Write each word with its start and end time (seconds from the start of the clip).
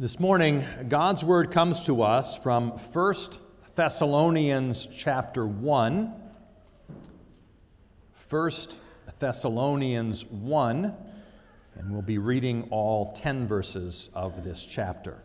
This 0.00 0.18
morning, 0.18 0.64
God's 0.88 1.22
word 1.22 1.50
comes 1.50 1.84
to 1.84 2.00
us 2.00 2.34
from 2.38 2.70
1 2.70 3.14
Thessalonians 3.74 4.86
chapter 4.86 5.46
1. 5.46 6.14
1 8.30 8.50
Thessalonians 9.18 10.24
1, 10.24 10.94
and 11.74 11.92
we'll 11.92 12.00
be 12.00 12.16
reading 12.16 12.66
all 12.70 13.12
10 13.12 13.46
verses 13.46 14.08
of 14.14 14.42
this 14.42 14.64
chapter. 14.64 15.22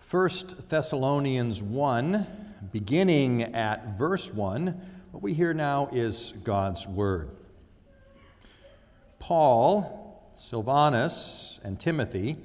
First 0.00 0.68
Thessalonians 0.68 1.62
1, 1.62 2.26
beginning 2.72 3.54
at 3.54 3.96
verse 3.96 4.34
1, 4.34 4.99
what 5.10 5.22
we 5.22 5.34
hear 5.34 5.52
now 5.52 5.88
is 5.90 6.34
God's 6.44 6.86
Word. 6.86 7.30
Paul, 9.18 10.32
Silvanus, 10.36 11.58
and 11.64 11.80
Timothy 11.80 12.36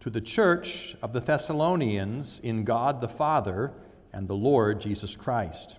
to 0.00 0.08
the 0.08 0.20
church 0.20 0.96
of 1.02 1.12
the 1.12 1.20
Thessalonians 1.20 2.40
in 2.40 2.64
God 2.64 3.00
the 3.00 3.08
Father 3.08 3.72
and 4.12 4.26
the 4.26 4.34
Lord 4.34 4.80
Jesus 4.80 5.16
Christ. 5.16 5.78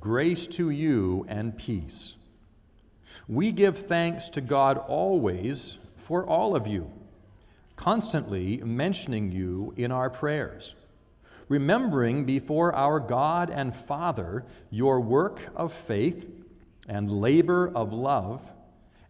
Grace 0.00 0.48
to 0.48 0.68
you 0.68 1.24
and 1.28 1.56
peace. 1.56 2.16
We 3.28 3.52
give 3.52 3.78
thanks 3.78 4.28
to 4.30 4.40
God 4.40 4.78
always 4.78 5.78
for 5.96 6.26
all 6.26 6.56
of 6.56 6.66
you, 6.66 6.90
constantly 7.76 8.58
mentioning 8.58 9.30
you 9.30 9.72
in 9.76 9.92
our 9.92 10.10
prayers 10.10 10.74
remembering 11.48 12.24
before 12.24 12.74
our 12.74 12.98
God 13.00 13.50
and 13.50 13.74
Father 13.74 14.44
your 14.70 15.00
work 15.00 15.50
of 15.54 15.72
faith 15.72 16.28
and 16.88 17.10
labor 17.10 17.68
of 17.74 17.92
love 17.92 18.52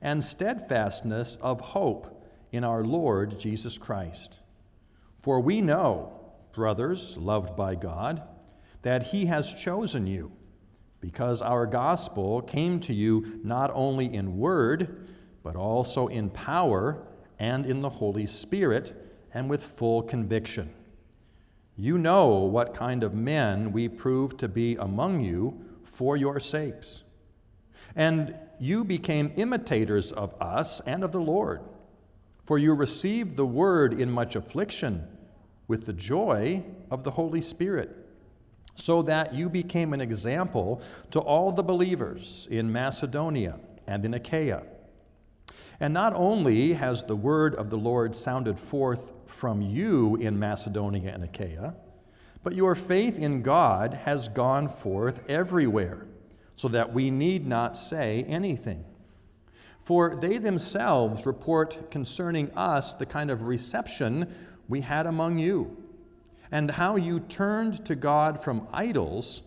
and 0.00 0.22
steadfastness 0.22 1.36
of 1.36 1.60
hope 1.60 2.24
in 2.52 2.64
our 2.64 2.84
Lord 2.84 3.38
Jesus 3.38 3.78
Christ. 3.78 4.40
For 5.18 5.40
we 5.40 5.60
know, 5.60 6.20
brothers 6.52 7.18
loved 7.18 7.56
by 7.56 7.74
God, 7.74 8.22
that 8.82 9.08
He 9.08 9.26
has 9.26 9.52
chosen 9.52 10.06
you, 10.06 10.32
because 11.00 11.42
our 11.42 11.66
gospel 11.66 12.42
came 12.42 12.80
to 12.80 12.94
you 12.94 13.40
not 13.42 13.70
only 13.74 14.12
in 14.14 14.38
word, 14.38 15.08
but 15.42 15.56
also 15.56 16.06
in 16.06 16.30
power 16.30 17.02
and 17.38 17.66
in 17.66 17.82
the 17.82 17.90
Holy 17.90 18.26
Spirit 18.26 18.94
and 19.34 19.50
with 19.50 19.62
full 19.62 20.02
conviction. 20.02 20.72
You 21.76 21.98
know 21.98 22.28
what 22.28 22.72
kind 22.72 23.02
of 23.02 23.14
men 23.14 23.70
we 23.70 23.88
prove 23.88 24.38
to 24.38 24.48
be 24.48 24.76
among 24.76 25.20
you 25.20 25.60
for 25.84 26.16
your 26.16 26.40
sakes. 26.40 27.02
And 27.94 28.34
you 28.58 28.84
became 28.84 29.32
imitators 29.36 30.10
of 30.10 30.34
us 30.40 30.80
and 30.80 31.04
of 31.04 31.12
the 31.12 31.20
Lord, 31.20 31.60
for 32.44 32.58
you 32.58 32.72
received 32.74 33.36
the 33.36 33.44
word 33.44 33.92
in 33.92 34.10
much 34.10 34.36
affliction 34.36 35.06
with 35.68 35.84
the 35.84 35.92
joy 35.92 36.64
of 36.90 37.04
the 37.04 37.10
Holy 37.10 37.40
Spirit, 37.42 37.94
so 38.74 39.02
that 39.02 39.34
you 39.34 39.50
became 39.50 39.92
an 39.92 40.00
example 40.00 40.80
to 41.10 41.20
all 41.20 41.52
the 41.52 41.62
believers 41.62 42.48
in 42.50 42.72
Macedonia 42.72 43.58
and 43.86 44.04
in 44.04 44.14
Achaia. 44.14 44.62
And 45.78 45.92
not 45.92 46.14
only 46.14 46.72
has 46.74 47.04
the 47.04 47.16
word 47.16 47.54
of 47.54 47.70
the 47.70 47.76
Lord 47.76 48.16
sounded 48.16 48.58
forth 48.58 49.12
from 49.26 49.60
you 49.60 50.16
in 50.16 50.38
Macedonia 50.38 51.12
and 51.12 51.24
Achaia, 51.24 51.74
but 52.42 52.54
your 52.54 52.74
faith 52.74 53.18
in 53.18 53.42
God 53.42 53.92
has 54.04 54.28
gone 54.28 54.68
forth 54.68 55.28
everywhere, 55.28 56.06
so 56.54 56.68
that 56.68 56.94
we 56.94 57.10
need 57.10 57.46
not 57.46 57.76
say 57.76 58.24
anything. 58.28 58.84
For 59.82 60.16
they 60.16 60.38
themselves 60.38 61.26
report 61.26 61.90
concerning 61.90 62.50
us 62.52 62.94
the 62.94 63.06
kind 63.06 63.30
of 63.30 63.44
reception 63.44 64.32
we 64.68 64.80
had 64.80 65.06
among 65.06 65.38
you, 65.38 65.76
and 66.50 66.70
how 66.70 66.96
you 66.96 67.20
turned 67.20 67.84
to 67.84 67.94
God 67.94 68.42
from 68.42 68.66
idols 68.72 69.42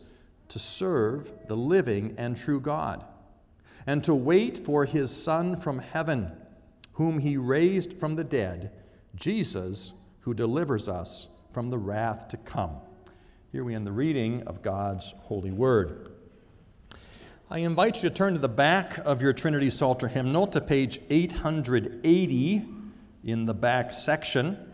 to 0.50 0.59
serve 0.59 1.31
the 1.47 1.57
living 1.57 2.13
and 2.18 2.35
true 2.35 2.59
God 2.59 3.03
and 3.89 4.03
to 4.03 4.13
wait 4.13 4.55
for 4.55 4.85
his 4.85 5.09
Son 5.09 5.55
from 5.55 5.79
heaven, 5.79 6.31
whom 6.91 7.17
he 7.17 7.38
raised 7.38 7.91
from 7.91 8.16
the 8.16 8.23
dead, 8.23 8.72
Jesus, 9.16 9.94
who 10.19 10.35
delivers 10.35 10.88
us 10.88 11.27
from 11.51 11.72
the 11.72 11.77
wrath 11.79 12.27
to 12.27 12.38
come. 12.38 12.75
Here 13.51 13.63
we 13.63 13.73
end 13.73 13.88
the 13.88 13.91
reading 13.91 14.44
of 14.44 14.61
God's 14.61 15.16
holy 15.22 15.50
word. 15.50 16.11
I 17.50 17.57
invite 17.57 18.03
you 18.03 18.09
to 18.09 18.16
turn 18.16 18.33
to 18.33 18.39
the 18.39 18.47
back 18.47 19.00
of 19.00 19.23
your 19.23 19.33
Trinity 19.33 19.72
Psalter 19.72 20.07
hymnal 20.07 20.45
to 20.45 20.61
page 20.61 21.01
880 21.09 22.66
in 23.23 23.45
the 23.47 23.56
back 23.56 23.91
section. 23.91 24.71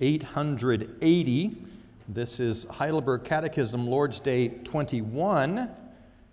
880. 0.00 1.56
This 2.08 2.40
is 2.40 2.64
Heidelberg 2.64 3.24
Catechism, 3.24 3.86
Lord's 3.86 4.18
Day 4.18 4.48
21. 4.48 5.70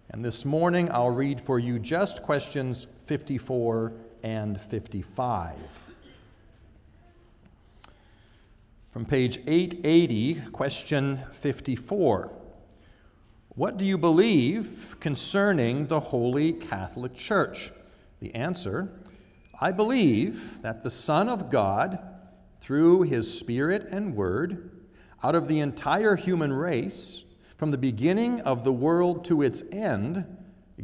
And 0.09 0.23
this 0.23 0.45
morning 0.45 0.90
I'll 0.90 1.09
read 1.09 1.41
for 1.41 1.59
you 1.59 1.79
just 1.79 2.23
questions 2.23 2.88
54 3.03 3.91
and 4.23 4.59
55. 4.59 5.57
From 8.88 9.06
page 9.06 9.40
880, 9.45 10.35
question 10.53 11.19
54. 11.34 12.31
What 13.50 13.78
do 13.78 13.85
you 13.85 13.97
believe 13.97 14.95
concerning 15.01 15.88
the 15.88 16.00
Holy 16.00 16.53
Catholic 16.53 17.13
Church? 17.13 17.72
The 18.22 18.34
answer 18.34 18.89
I 19.59 19.72
believe 19.72 20.62
that 20.62 20.84
the 20.84 20.89
Son 20.89 21.28
of 21.28 21.50
God, 21.50 22.00
through 22.62 23.01
his 23.01 23.38
Spirit 23.38 23.88
and 23.89 24.16
Word, 24.16 24.69
out 25.22 25.35
of 25.35 25.47
the 25.47 25.59
entire 25.59 26.16
human 26.16 26.53
race, 26.53 27.25
from 27.57 27.72
the 27.72 27.78
beginning 27.78 28.40
of 28.41 28.63
the 28.63 28.72
world 28.72 29.25
to 29.25 29.41
its 29.41 29.63
end, 29.72 30.25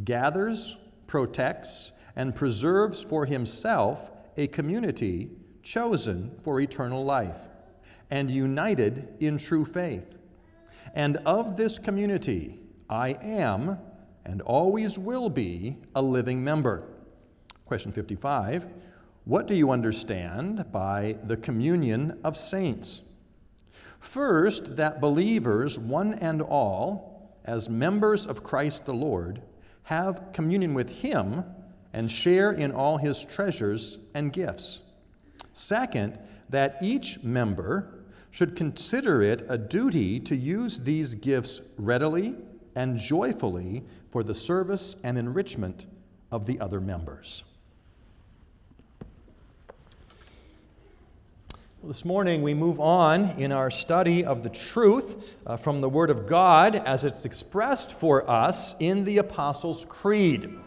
gathers, 0.04 0.78
protects, 1.08 1.92
and 2.16 2.36
preserves 2.36 3.04
for 3.04 3.26
himself 3.26 4.12
a 4.36 4.48
community 4.48 5.30
chosen 5.62 6.32
for 6.42 6.60
eternal 6.60 7.06
life 7.06 7.38
and 8.10 8.30
united 8.30 9.08
in 9.20 9.38
true 9.38 9.64
faith. 9.64 10.18
And 10.94 11.18
of 11.18 11.58
this 11.58 11.80
community, 11.80 12.60
I 12.90 13.18
am 13.22 13.78
and 14.26 14.42
always 14.42 14.98
will 14.98 15.30
be 15.30 15.78
a 15.96 16.02
living 16.02 16.44
member. 16.44 16.88
Question 17.66 17.92
55 17.92 18.68
What 19.26 19.48
do 19.48 19.56
you 19.56 19.72
understand 19.72 20.72
by 20.72 21.18
the 21.24 21.38
communion 21.38 22.20
of 22.24 22.38
saints? 22.38 23.04
First, 24.04 24.76
that 24.76 25.00
believers, 25.00 25.80
one 25.80 26.14
and 26.16 26.42
all, 26.42 27.32
as 27.46 27.70
members 27.70 28.28
of 28.28 28.44
Christ 28.44 28.86
the 28.86 28.94
Lord, 28.94 29.42
have 29.84 30.34
communion 30.34 30.74
with 30.74 31.02
Him 31.02 31.46
and 31.94 32.12
share 32.12 32.52
in 32.52 32.74
all 32.74 32.98
His 32.98 33.24
treasures 33.24 34.00
and 34.14 34.34
gifts. 34.34 34.84
Second, 35.54 36.20
that 36.50 36.78
each 36.82 37.24
member 37.24 38.04
should 38.30 38.58
consider 38.58 39.22
it 39.22 39.42
a 39.48 39.58
duty 39.58 40.20
to 40.20 40.36
use 40.36 40.82
these 40.82 41.16
gifts 41.16 41.62
readily 41.78 42.36
and 42.76 42.98
joyfully 42.98 43.86
for 44.10 44.22
the 44.22 44.36
service 44.36 44.98
and 45.02 45.18
enrichment 45.18 45.86
of 46.30 46.46
the 46.46 46.60
other 46.60 46.82
members. 46.82 47.46
Well, 51.84 51.90
this 51.90 52.06
morning 52.06 52.44
we 52.44 52.54
move 52.54 52.80
on 52.80 53.32
in 53.32 53.52
our 53.52 53.70
study 53.70 54.24
of 54.24 54.42
the 54.42 54.50
truth 54.50 55.36
uh, 55.46 55.58
from 55.58 55.82
the 55.82 55.90
Word 55.90 56.12
of 56.12 56.28
God 56.28 56.78
as 56.78 57.04
it's 57.04 57.26
expressed 57.26 57.92
for 57.92 58.32
us 58.32 58.74
in 58.80 59.04
the 59.04 59.18
Apostles' 59.18 59.84
Creed. 59.90 60.58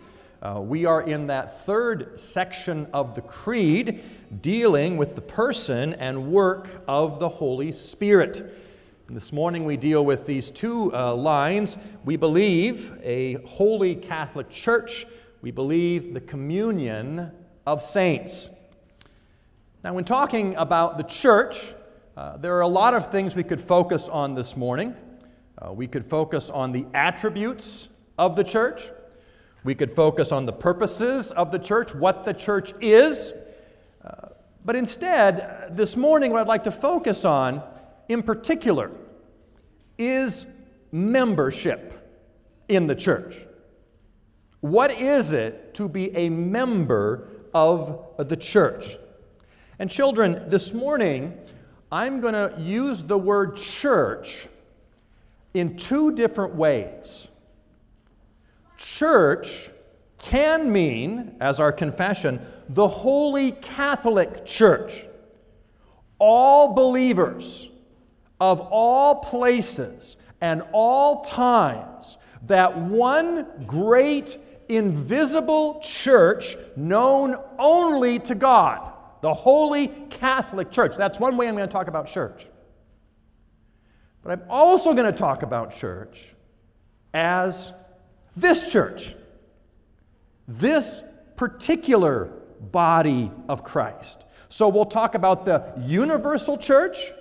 Uh, 0.42 0.60
we 0.60 0.84
are 0.84 1.00
in 1.00 1.28
that 1.28 1.64
third 1.64 2.20
section 2.20 2.86
of 2.92 3.14
the 3.14 3.22
Creed 3.22 4.02
dealing 4.42 4.98
with 4.98 5.14
the 5.14 5.22
person 5.22 5.94
and 5.94 6.30
work 6.30 6.68
of 6.86 7.18
the 7.18 7.30
Holy 7.30 7.72
Spirit. 7.72 8.52
This 9.08 9.32
morning 9.32 9.64
we 9.64 9.78
deal 9.78 10.04
with 10.04 10.26
these 10.26 10.50
two 10.50 10.94
uh, 10.94 11.14
lines. 11.14 11.78
We 12.04 12.16
believe 12.16 12.92
a 13.02 13.36
holy 13.46 13.94
Catholic 13.94 14.50
Church, 14.50 15.06
we 15.40 15.50
believe 15.50 16.12
the 16.12 16.20
communion 16.20 17.32
of 17.66 17.80
saints. 17.80 18.50
Now, 19.84 19.92
when 19.92 20.04
talking 20.04 20.54
about 20.56 20.96
the 20.96 21.04
church, 21.04 21.74
uh, 22.16 22.38
there 22.38 22.56
are 22.56 22.62
a 22.62 22.68
lot 22.68 22.94
of 22.94 23.10
things 23.10 23.36
we 23.36 23.44
could 23.44 23.60
focus 23.60 24.08
on 24.08 24.34
this 24.34 24.56
morning. 24.56 24.94
Uh, 25.58 25.72
we 25.72 25.86
could 25.86 26.04
focus 26.04 26.50
on 26.50 26.72
the 26.72 26.86
attributes 26.94 27.88
of 28.18 28.36
the 28.36 28.44
church. 28.44 28.90
We 29.64 29.74
could 29.74 29.92
focus 29.92 30.32
on 30.32 30.46
the 30.46 30.52
purposes 30.52 31.30
of 31.30 31.50
the 31.50 31.58
church, 31.58 31.94
what 31.94 32.24
the 32.24 32.32
church 32.32 32.72
is. 32.80 33.34
Uh, 34.04 34.28
but 34.64 34.76
instead, 34.76 35.76
this 35.76 35.96
morning, 35.96 36.32
what 36.32 36.40
I'd 36.40 36.48
like 36.48 36.64
to 36.64 36.72
focus 36.72 37.24
on 37.24 37.62
in 38.08 38.22
particular 38.22 38.90
is 39.98 40.46
membership 40.90 41.92
in 42.68 42.86
the 42.86 42.94
church. 42.94 43.46
What 44.60 44.90
is 44.90 45.32
it 45.32 45.74
to 45.74 45.88
be 45.88 46.16
a 46.16 46.30
member 46.30 47.28
of 47.52 48.16
the 48.18 48.36
church? 48.36 48.96
And 49.78 49.90
children, 49.90 50.48
this 50.48 50.72
morning, 50.72 51.36
I'm 51.92 52.20
going 52.20 52.32
to 52.32 52.58
use 52.58 53.04
the 53.04 53.18
word 53.18 53.56
church 53.56 54.48
in 55.52 55.76
two 55.76 56.12
different 56.12 56.54
ways. 56.54 57.28
Church 58.78 59.70
can 60.18 60.72
mean, 60.72 61.36
as 61.40 61.60
our 61.60 61.72
confession, 61.72 62.40
the 62.68 62.88
Holy 62.88 63.52
Catholic 63.52 64.46
Church. 64.46 65.06
All 66.18 66.72
believers 66.72 67.70
of 68.40 68.60
all 68.60 69.16
places 69.16 70.16
and 70.40 70.62
all 70.72 71.20
times, 71.20 72.16
that 72.44 72.78
one 72.78 73.46
great 73.66 74.38
invisible 74.68 75.80
church 75.82 76.56
known 76.76 77.36
only 77.58 78.18
to 78.20 78.34
God, 78.34 78.92
the 79.20 79.32
Holy 79.32 79.88
Catholic 80.10 80.70
Church. 80.70 80.96
That's 80.96 81.18
one 81.18 81.36
way 81.36 81.48
I'm 81.48 81.56
going 81.56 81.68
to 81.68 81.72
talk 81.72 81.88
about 81.88 82.06
church. 82.06 82.48
But 84.22 84.32
I'm 84.32 84.42
also 84.50 84.92
going 84.92 85.06
to 85.10 85.16
talk 85.16 85.42
about 85.42 85.72
church 85.72 86.34
as 87.14 87.72
this 88.34 88.72
church, 88.72 89.14
this 90.48 91.02
particular 91.36 92.32
body 92.60 93.30
of 93.48 93.62
Christ. 93.62 94.26
So 94.48 94.68
we'll 94.68 94.84
talk 94.84 95.14
about 95.14 95.44
the 95.44 95.72
universal 95.78 96.56
church 96.58 97.12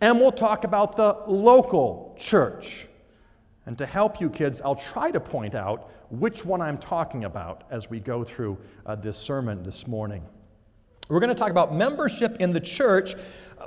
and 0.00 0.20
we'll 0.20 0.32
talk 0.32 0.64
about 0.64 0.96
the 0.96 1.16
local 1.26 2.14
church. 2.18 2.88
And 3.64 3.76
to 3.78 3.86
help 3.86 4.20
you 4.20 4.30
kids, 4.30 4.60
I'll 4.60 4.76
try 4.76 5.10
to 5.10 5.20
point 5.20 5.54
out 5.54 5.90
which 6.10 6.44
one 6.44 6.60
I'm 6.60 6.78
talking 6.78 7.24
about 7.24 7.64
as 7.70 7.90
we 7.90 7.98
go 7.98 8.22
through 8.22 8.58
uh, 8.84 8.94
this 8.94 9.16
sermon 9.16 9.62
this 9.62 9.86
morning. 9.86 10.22
We're 11.08 11.20
going 11.20 11.28
to 11.28 11.36
talk 11.36 11.50
about 11.50 11.74
membership 11.74 12.36
in 12.40 12.50
the 12.50 12.60
church 12.60 13.14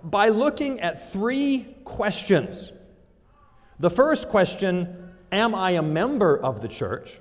by 0.03 0.29
looking 0.29 0.81
at 0.81 1.11
three 1.11 1.75
questions. 1.85 2.71
The 3.79 3.89
first 3.89 4.27
question 4.27 5.13
Am 5.31 5.53
I 5.53 5.71
a 5.71 5.81
member 5.81 6.37
of 6.37 6.61
the 6.61 6.67
church? 6.67 7.19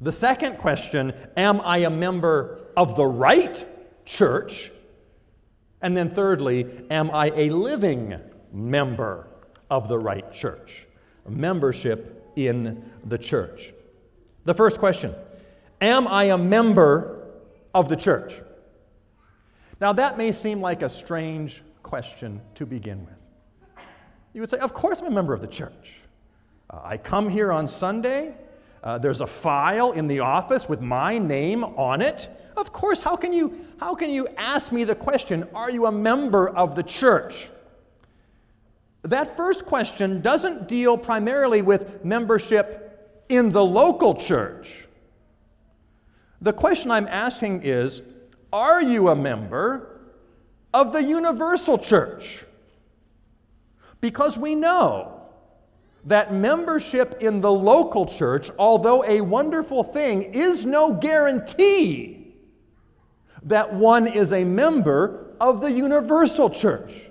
The 0.00 0.12
second 0.12 0.58
question 0.58 1.14
Am 1.36 1.60
I 1.62 1.78
a 1.78 1.90
member 1.90 2.60
of 2.76 2.96
the 2.96 3.06
right 3.06 3.64
church? 4.04 4.70
And 5.80 5.96
then, 5.96 6.10
thirdly, 6.10 6.66
am 6.90 7.10
I 7.10 7.32
a 7.34 7.50
living 7.50 8.20
member 8.52 9.28
of 9.70 9.88
the 9.88 9.98
right 9.98 10.30
church? 10.32 10.86
Membership 11.26 12.30
in 12.36 12.90
the 13.04 13.18
church. 13.18 13.72
The 14.44 14.54
first 14.54 14.78
question 14.78 15.14
Am 15.80 16.06
I 16.06 16.24
a 16.24 16.38
member 16.38 17.26
of 17.74 17.88
the 17.88 17.96
church? 17.96 18.40
Now, 19.82 19.92
that 19.94 20.16
may 20.16 20.30
seem 20.30 20.60
like 20.60 20.82
a 20.82 20.88
strange 20.88 21.60
question 21.82 22.40
to 22.54 22.64
begin 22.64 23.04
with. 23.04 23.84
You 24.32 24.40
would 24.40 24.48
say, 24.48 24.58
Of 24.58 24.72
course, 24.72 25.00
I'm 25.00 25.08
a 25.08 25.10
member 25.10 25.34
of 25.34 25.40
the 25.40 25.48
church. 25.48 26.02
Uh, 26.70 26.78
I 26.84 26.96
come 26.96 27.28
here 27.28 27.50
on 27.50 27.66
Sunday. 27.66 28.32
Uh, 28.84 28.98
there's 28.98 29.20
a 29.20 29.26
file 29.26 29.90
in 29.90 30.06
the 30.06 30.20
office 30.20 30.68
with 30.68 30.82
my 30.82 31.18
name 31.18 31.64
on 31.64 32.00
it. 32.00 32.30
Of 32.56 32.72
course, 32.72 33.02
how 33.02 33.16
can, 33.16 33.32
you, 33.32 33.66
how 33.80 33.96
can 33.96 34.08
you 34.10 34.28
ask 34.36 34.70
me 34.70 34.84
the 34.84 34.94
question, 34.94 35.48
Are 35.52 35.68
you 35.68 35.86
a 35.86 35.92
member 35.92 36.48
of 36.48 36.76
the 36.76 36.84
church? 36.84 37.50
That 39.02 39.36
first 39.36 39.66
question 39.66 40.20
doesn't 40.20 40.68
deal 40.68 40.96
primarily 40.96 41.60
with 41.60 42.04
membership 42.04 43.24
in 43.28 43.48
the 43.48 43.64
local 43.64 44.14
church. 44.14 44.86
The 46.40 46.52
question 46.52 46.92
I'm 46.92 47.08
asking 47.08 47.62
is 47.64 48.02
Are 48.52 48.82
you 48.82 49.08
a 49.08 49.16
member 49.16 50.00
of 50.74 50.92
the 50.92 51.02
universal 51.02 51.78
church? 51.78 52.44
Because 54.00 54.36
we 54.36 54.54
know 54.54 55.20
that 56.04 56.32
membership 56.34 57.18
in 57.20 57.40
the 57.40 57.50
local 57.50 58.06
church, 58.06 58.50
although 58.58 59.04
a 59.04 59.20
wonderful 59.20 59.84
thing, 59.84 60.22
is 60.22 60.66
no 60.66 60.92
guarantee 60.92 62.34
that 63.44 63.72
one 63.72 64.06
is 64.06 64.32
a 64.32 64.44
member 64.44 65.34
of 65.40 65.60
the 65.60 65.70
universal 65.70 66.50
church. 66.50 67.10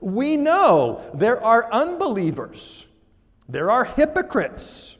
We 0.00 0.36
know 0.36 1.00
there 1.14 1.42
are 1.42 1.70
unbelievers, 1.72 2.86
there 3.48 3.70
are 3.70 3.84
hypocrites 3.84 4.98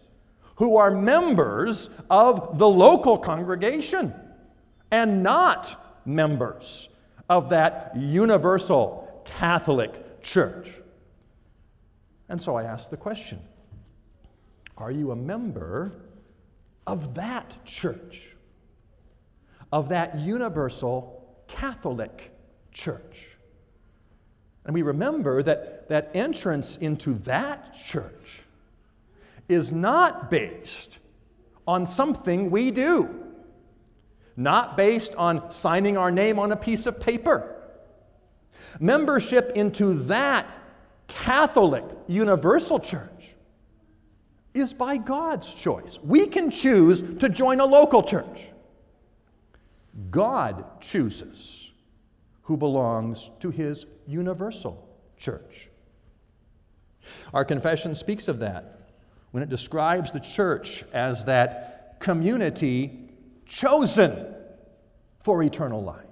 who 0.57 0.77
are 0.77 0.91
members 0.91 1.91
of 2.11 2.59
the 2.59 2.69
local 2.69 3.19
congregation 3.19 4.15
and 4.91 5.23
not 5.23 6.01
members 6.05 6.89
of 7.29 7.51
that 7.51 7.93
universal 7.97 9.23
Catholic 9.25 10.23
church. 10.23 10.81
And 12.29 12.41
so 12.41 12.57
I 12.57 12.65
ask 12.65 12.91
the 12.91 12.97
question 12.97 13.41
Are 14.77 14.91
you 14.91 15.11
a 15.11 15.17
member 15.17 15.93
of 16.87 17.15
that 17.15 17.65
church? 17.65 18.31
Of 19.73 19.89
that 19.89 20.19
universal 20.19 21.45
Catholic 21.49 22.33
church? 22.71 23.37
And 24.65 24.73
we 24.73 24.83
remember 24.83 25.43
that, 25.43 25.89
that 25.89 26.11
entrance 26.15 26.77
into 26.77 27.15
that 27.15 27.75
church 27.75 28.43
is 29.49 29.73
not 29.73 30.31
based 30.31 31.01
on 31.67 31.87
something 31.87 32.51
we 32.51 32.71
do, 32.71 33.24
not 34.37 34.77
based 34.77 35.15
on 35.15 35.51
signing 35.51 35.97
our 35.97 36.11
name 36.11 36.39
on 36.39 36.53
a 36.53 36.57
piece 36.57 36.87
of 36.87 37.01
paper. 37.01 37.55
Membership 38.81 39.53
into 39.55 39.95
that 40.05 40.47
Catholic 41.07 41.85
Universal 42.09 42.81
Church 42.81 43.35
is 44.53 44.73
by 44.73 44.97
God's 44.97 45.53
choice. 45.53 45.99
We 46.03 46.27
can 46.27 46.51
choose 46.51 47.03
to 47.19 47.29
join 47.29 47.61
a 47.61 47.67
local 47.67 48.03
church. 48.03 48.51
God 50.11 50.81
chooses 50.81 51.73
who 52.43 52.57
belongs 52.57 53.31
to 53.41 53.51
his 53.51 53.87
universal 54.07 54.89
church. 55.17 55.71
Our 57.33 57.45
confession 57.45 57.95
speaks 57.95 58.29
of 58.29 58.39
that 58.41 58.91
when 59.31 59.43
it 59.43 59.49
describes 59.49 60.11
the 60.11 60.21
church 60.21 60.85
as 60.93 61.25
that 61.25 61.97
community 62.01 63.04
chosen 63.47 64.35
for 65.21 65.43
eternal 65.43 65.83
life, 65.83 66.05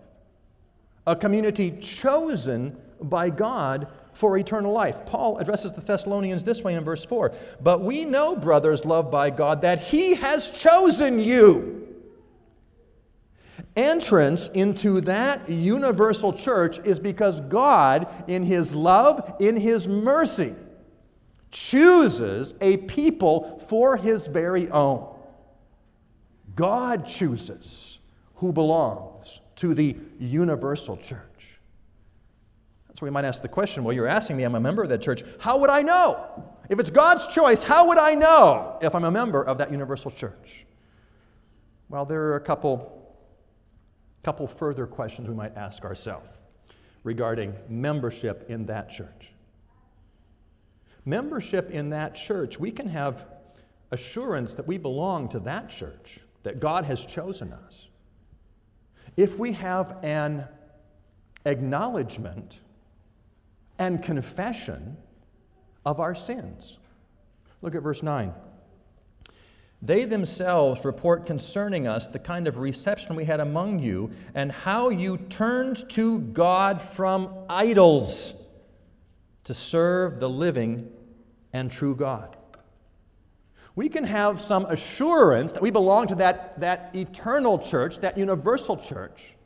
a 1.07 1.17
community 1.17 1.71
chosen 1.81 2.77
by 3.01 3.31
God 3.31 3.89
for 4.15 4.37
eternal 4.37 4.73
life. 4.73 5.05
Paul 5.07 5.39
addresses 5.39 5.73
the 5.73 5.81
Thessalonians 5.81 6.45
this 6.45 6.62
way 6.62 6.75
in 6.75 6.85
verse 6.85 7.05
4 7.05 7.33
But 7.61 7.83
we 7.83 8.05
know, 8.05 8.37
brothers 8.37 8.85
loved 8.85 9.11
by 9.11 9.31
God, 9.31 9.62
that 9.62 9.81
He 9.81 10.15
has 10.15 10.51
chosen 10.51 11.19
you. 11.19 11.79
Entrance 13.75 14.49
into 14.49 15.01
that 15.03 15.49
universal 15.49 16.33
church 16.33 16.79
is 16.81 17.01
because 17.01 17.41
God, 17.41 18.07
in 18.27 18.43
His 18.43 18.75
love, 18.75 19.37
in 19.41 19.57
His 19.57 19.89
mercy, 19.89 20.55
chooses 21.51 22.55
a 22.61 22.77
people 22.79 23.59
for 23.69 23.97
His 23.97 24.27
very 24.27 24.71
own. 24.71 25.12
God 26.54 27.06
chooses 27.06 28.00
who 28.37 28.52
belongs 28.52 29.40
to 29.56 29.75
the 29.75 29.97
universal 30.18 30.97
church. 30.97 31.61
So 32.94 33.06
we 33.06 33.11
might 33.11 33.25
ask 33.25 33.42
the 33.42 33.49
question 33.49 33.85
well, 33.85 33.94
you're 33.94 34.06
asking 34.06 34.37
me, 34.37 34.44
I'm 34.44 34.54
a 34.54 34.61
member 34.61 34.82
of 34.82 34.88
that 34.90 35.00
church. 35.00 35.23
How 35.40 35.59
would 35.59 35.71
I 35.71 35.82
know? 35.82 36.44
If 36.68 36.78
it's 36.78 36.90
God's 36.90 37.26
choice, 37.26 37.62
how 37.62 37.88
would 37.88 37.99
I 37.99 38.14
know 38.14 38.78
if 38.80 38.94
I'm 38.94 39.04
a 39.04 39.11
member 39.11 39.42
of 39.42 39.59
that 39.59 39.71
universal 39.71 40.11
church? 40.11 40.66
Well, 41.88 42.04
there 42.04 42.23
are 42.28 42.37
a 42.37 42.40
couple, 42.40 43.16
couple 44.23 44.47
further 44.47 44.87
questions 44.87 45.28
we 45.28 45.35
might 45.35 45.56
ask 45.56 45.85
ourselves 45.85 46.30
regarding 47.04 47.54
membership 47.68 48.47
in 48.49 48.66
that 48.66 48.88
church. 48.88 49.32
Membership 51.04 51.71
in 51.71 51.90
that 51.90 52.14
church, 52.14 52.59
we 52.61 52.71
can 52.71 52.88
have 52.88 53.26
assurance 53.90 54.54
that 54.54 54.66
we 54.66 54.78
belong 54.78 55.28
to 55.30 55.40
that 55.40 55.68
church, 55.68 56.21
that 56.43 56.61
God 56.61 56.85
has 56.85 57.05
chosen 57.07 57.53
us. 57.53 57.89
If 59.17 59.39
we 59.39 59.53
have 59.53 59.97
an 60.03 60.49
acknowledgement 61.45 62.61
and 63.79 64.03
confession 64.03 64.97
of 65.85 66.01
our 66.01 66.15
sins. 66.15 66.79
Look 67.61 67.75
at 67.75 67.83
verse 67.83 68.03
9. 68.03 68.33
They 69.85 70.05
themselves 70.05 70.85
report 70.85 71.27
concerning 71.27 71.89
us 71.89 72.07
the 72.07 72.21
kind 72.21 72.47
of 72.47 72.59
reception 72.59 73.17
we 73.17 73.25
had 73.25 73.41
among 73.41 73.81
you 73.81 74.13
and 74.35 74.53
how 74.53 74.91
you 74.91 75.17
turned 75.17 75.89
to 75.91 76.21
God 76.21 76.81
from 76.81 77.47
idols 77.49 78.37
to 79.45 79.55
serve 79.55 80.21
the 80.21 80.31
living 80.31 80.89
and 81.53 81.69
true 81.69 81.97
God. 81.97 82.37
We 83.75 83.88
can 83.88 84.05
have 84.05 84.41
some 84.41 84.67
assurance 84.67 85.52
that 85.52 85.62
we 85.62 85.71
belong 85.71 86.09
to 86.09 86.14
that, 86.17 86.61
that 86.61 86.95
eternal 86.95 87.59
church, 87.59 88.00
that 88.00 88.19
universal 88.19 88.76
church, 88.76 89.37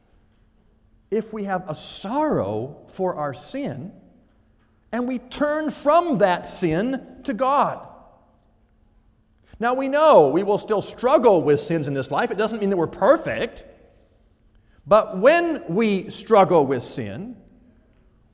if 1.10 1.32
we 1.32 1.44
have 1.44 1.68
a 1.68 1.74
sorrow 1.74 2.84
for 2.88 3.14
our 3.14 3.32
sin 3.32 3.92
and 4.92 5.06
we 5.06 5.18
turn 5.18 5.70
from 5.70 6.18
that 6.18 6.46
sin 6.46 7.18
to 7.24 7.34
God. 7.34 7.86
Now 9.58 9.74
we 9.74 9.88
know 9.88 10.28
we 10.28 10.42
will 10.42 10.58
still 10.58 10.80
struggle 10.80 11.42
with 11.42 11.60
sins 11.60 11.88
in 11.88 11.94
this 11.94 12.10
life. 12.10 12.30
It 12.30 12.38
doesn't 12.38 12.60
mean 12.60 12.70
that 12.70 12.76
we're 12.76 12.86
perfect. 12.86 13.64
But 14.86 15.18
when 15.18 15.64
we 15.68 16.10
struggle 16.10 16.66
with 16.66 16.82
sin, 16.82 17.36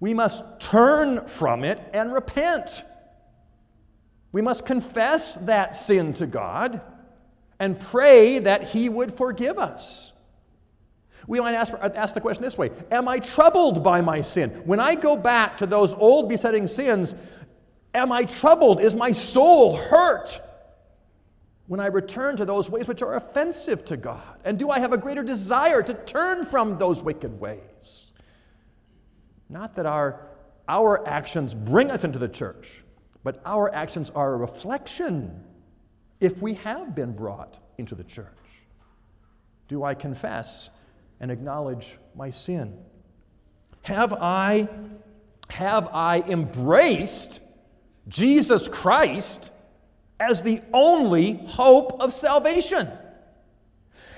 we 0.00 0.14
must 0.14 0.60
turn 0.60 1.26
from 1.26 1.64
it 1.64 1.80
and 1.92 2.12
repent. 2.12 2.84
We 4.32 4.40
must 4.40 4.64
confess 4.64 5.34
that 5.36 5.76
sin 5.76 6.14
to 6.14 6.26
God 6.26 6.80
and 7.60 7.78
pray 7.78 8.40
that 8.40 8.64
He 8.64 8.88
would 8.88 9.12
forgive 9.12 9.58
us. 9.58 10.12
We 11.26 11.38
might 11.38 11.54
ask, 11.54 11.72
ask 11.72 12.14
the 12.14 12.20
question 12.20 12.42
this 12.42 12.58
way 12.58 12.70
Am 12.90 13.08
I 13.08 13.18
troubled 13.18 13.84
by 13.84 14.00
my 14.00 14.22
sin? 14.22 14.50
When 14.64 14.80
I 14.80 14.94
go 14.94 15.16
back 15.16 15.58
to 15.58 15.66
those 15.66 15.94
old 15.94 16.28
besetting 16.28 16.66
sins, 16.66 17.14
am 17.94 18.10
I 18.10 18.24
troubled? 18.24 18.80
Is 18.80 18.94
my 18.94 19.12
soul 19.12 19.76
hurt? 19.76 20.40
When 21.68 21.78
I 21.78 21.86
return 21.86 22.36
to 22.38 22.44
those 22.44 22.68
ways 22.68 22.88
which 22.88 23.02
are 23.02 23.14
offensive 23.14 23.84
to 23.86 23.96
God? 23.96 24.40
And 24.44 24.58
do 24.58 24.68
I 24.68 24.80
have 24.80 24.92
a 24.92 24.98
greater 24.98 25.22
desire 25.22 25.82
to 25.82 25.94
turn 25.94 26.44
from 26.44 26.76
those 26.78 27.02
wicked 27.02 27.40
ways? 27.40 28.12
Not 29.48 29.76
that 29.76 29.86
our, 29.86 30.26
our 30.68 31.06
actions 31.06 31.54
bring 31.54 31.90
us 31.90 32.04
into 32.04 32.18
the 32.18 32.28
church, 32.28 32.82
but 33.24 33.40
our 33.44 33.72
actions 33.74 34.10
are 34.10 34.34
a 34.34 34.36
reflection 34.36 35.44
if 36.20 36.40
we 36.40 36.54
have 36.54 36.94
been 36.94 37.12
brought 37.12 37.58
into 37.78 37.94
the 37.94 38.04
church. 38.04 38.26
Do 39.68 39.84
I 39.84 39.94
confess 39.94 40.70
and 41.20 41.30
acknowledge 41.30 41.98
my 42.14 42.30
sin? 42.30 42.78
Have 43.82 44.12
I, 44.12 44.68
have 45.50 45.88
I 45.92 46.20
embraced 46.26 47.40
Jesus 48.08 48.68
Christ 48.68 49.50
as 50.20 50.42
the 50.42 50.60
only 50.72 51.34
hope 51.46 52.00
of 52.00 52.12
salvation? 52.12 52.88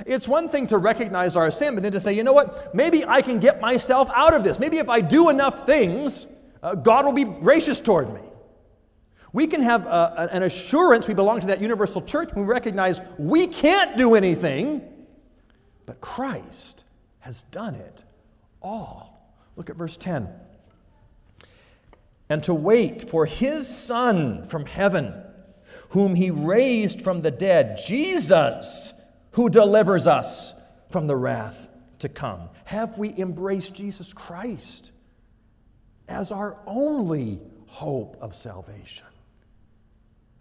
It's 0.06 0.26
one 0.26 0.48
thing 0.48 0.66
to 0.68 0.78
recognize 0.78 1.36
our 1.36 1.50
sin, 1.50 1.74
but 1.74 1.82
then 1.82 1.92
to 1.92 2.00
say, 2.00 2.12
you 2.12 2.24
know 2.24 2.32
what, 2.32 2.74
maybe 2.74 3.04
I 3.04 3.22
can 3.22 3.38
get 3.38 3.60
myself 3.60 4.10
out 4.14 4.34
of 4.34 4.44
this. 4.44 4.58
Maybe 4.58 4.78
if 4.78 4.88
I 4.88 5.00
do 5.00 5.30
enough 5.30 5.66
things, 5.66 6.26
uh, 6.62 6.74
God 6.74 7.04
will 7.04 7.12
be 7.12 7.24
gracious 7.24 7.80
toward 7.80 8.12
me. 8.12 8.20
We 9.34 9.48
can 9.48 9.62
have 9.62 9.84
uh, 9.88 10.28
an 10.30 10.44
assurance 10.44 11.08
we 11.08 11.14
belong 11.14 11.40
to 11.40 11.48
that 11.48 11.60
universal 11.60 12.00
church 12.00 12.32
when 12.32 12.46
we 12.46 12.52
recognize 12.52 13.00
we 13.18 13.48
can't 13.48 13.98
do 13.98 14.14
anything, 14.14 14.80
but 15.86 16.00
Christ 16.00 16.84
has 17.18 17.42
done 17.42 17.74
it 17.74 18.04
all. 18.62 19.36
Look 19.56 19.70
at 19.70 19.76
verse 19.76 19.96
10. 19.96 20.28
And 22.28 22.44
to 22.44 22.54
wait 22.54 23.10
for 23.10 23.26
his 23.26 23.66
Son 23.66 24.44
from 24.44 24.66
heaven, 24.66 25.12
whom 25.88 26.14
he 26.14 26.30
raised 26.30 27.02
from 27.02 27.22
the 27.22 27.32
dead, 27.32 27.80
Jesus, 27.84 28.92
who 29.32 29.50
delivers 29.50 30.06
us 30.06 30.54
from 30.90 31.08
the 31.08 31.16
wrath 31.16 31.68
to 31.98 32.08
come. 32.08 32.50
Have 32.66 32.98
we 32.98 33.12
embraced 33.18 33.74
Jesus 33.74 34.12
Christ 34.12 34.92
as 36.06 36.30
our 36.30 36.56
only 36.66 37.42
hope 37.66 38.16
of 38.20 38.32
salvation? 38.32 39.06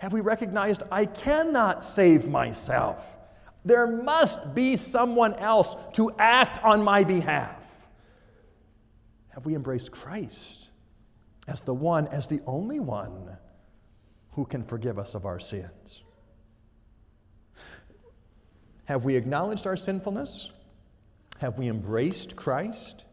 Have 0.03 0.11
we 0.11 0.19
recognized 0.19 0.83
I 0.91 1.05
cannot 1.05 1.81
save 1.81 2.27
myself? 2.27 3.15
There 3.63 3.87
must 3.87 4.53
be 4.53 4.75
someone 4.75 5.33
else 5.35 5.77
to 5.93 6.11
act 6.19 6.61
on 6.61 6.83
my 6.83 7.05
behalf. 7.05 7.87
Have 9.29 9.45
we 9.45 9.55
embraced 9.55 9.93
Christ 9.93 10.71
as 11.47 11.61
the 11.61 11.73
one, 11.73 12.07
as 12.07 12.27
the 12.27 12.41
only 12.45 12.81
one 12.81 13.37
who 14.31 14.43
can 14.43 14.65
forgive 14.65 14.99
us 14.99 15.15
of 15.15 15.25
our 15.25 15.39
sins? 15.39 16.03
Have 18.83 19.05
we 19.05 19.15
acknowledged 19.15 19.65
our 19.65 19.77
sinfulness? 19.77 20.51
Have 21.39 21.57
we 21.57 21.69
embraced 21.69 22.35
Christ? 22.35 23.05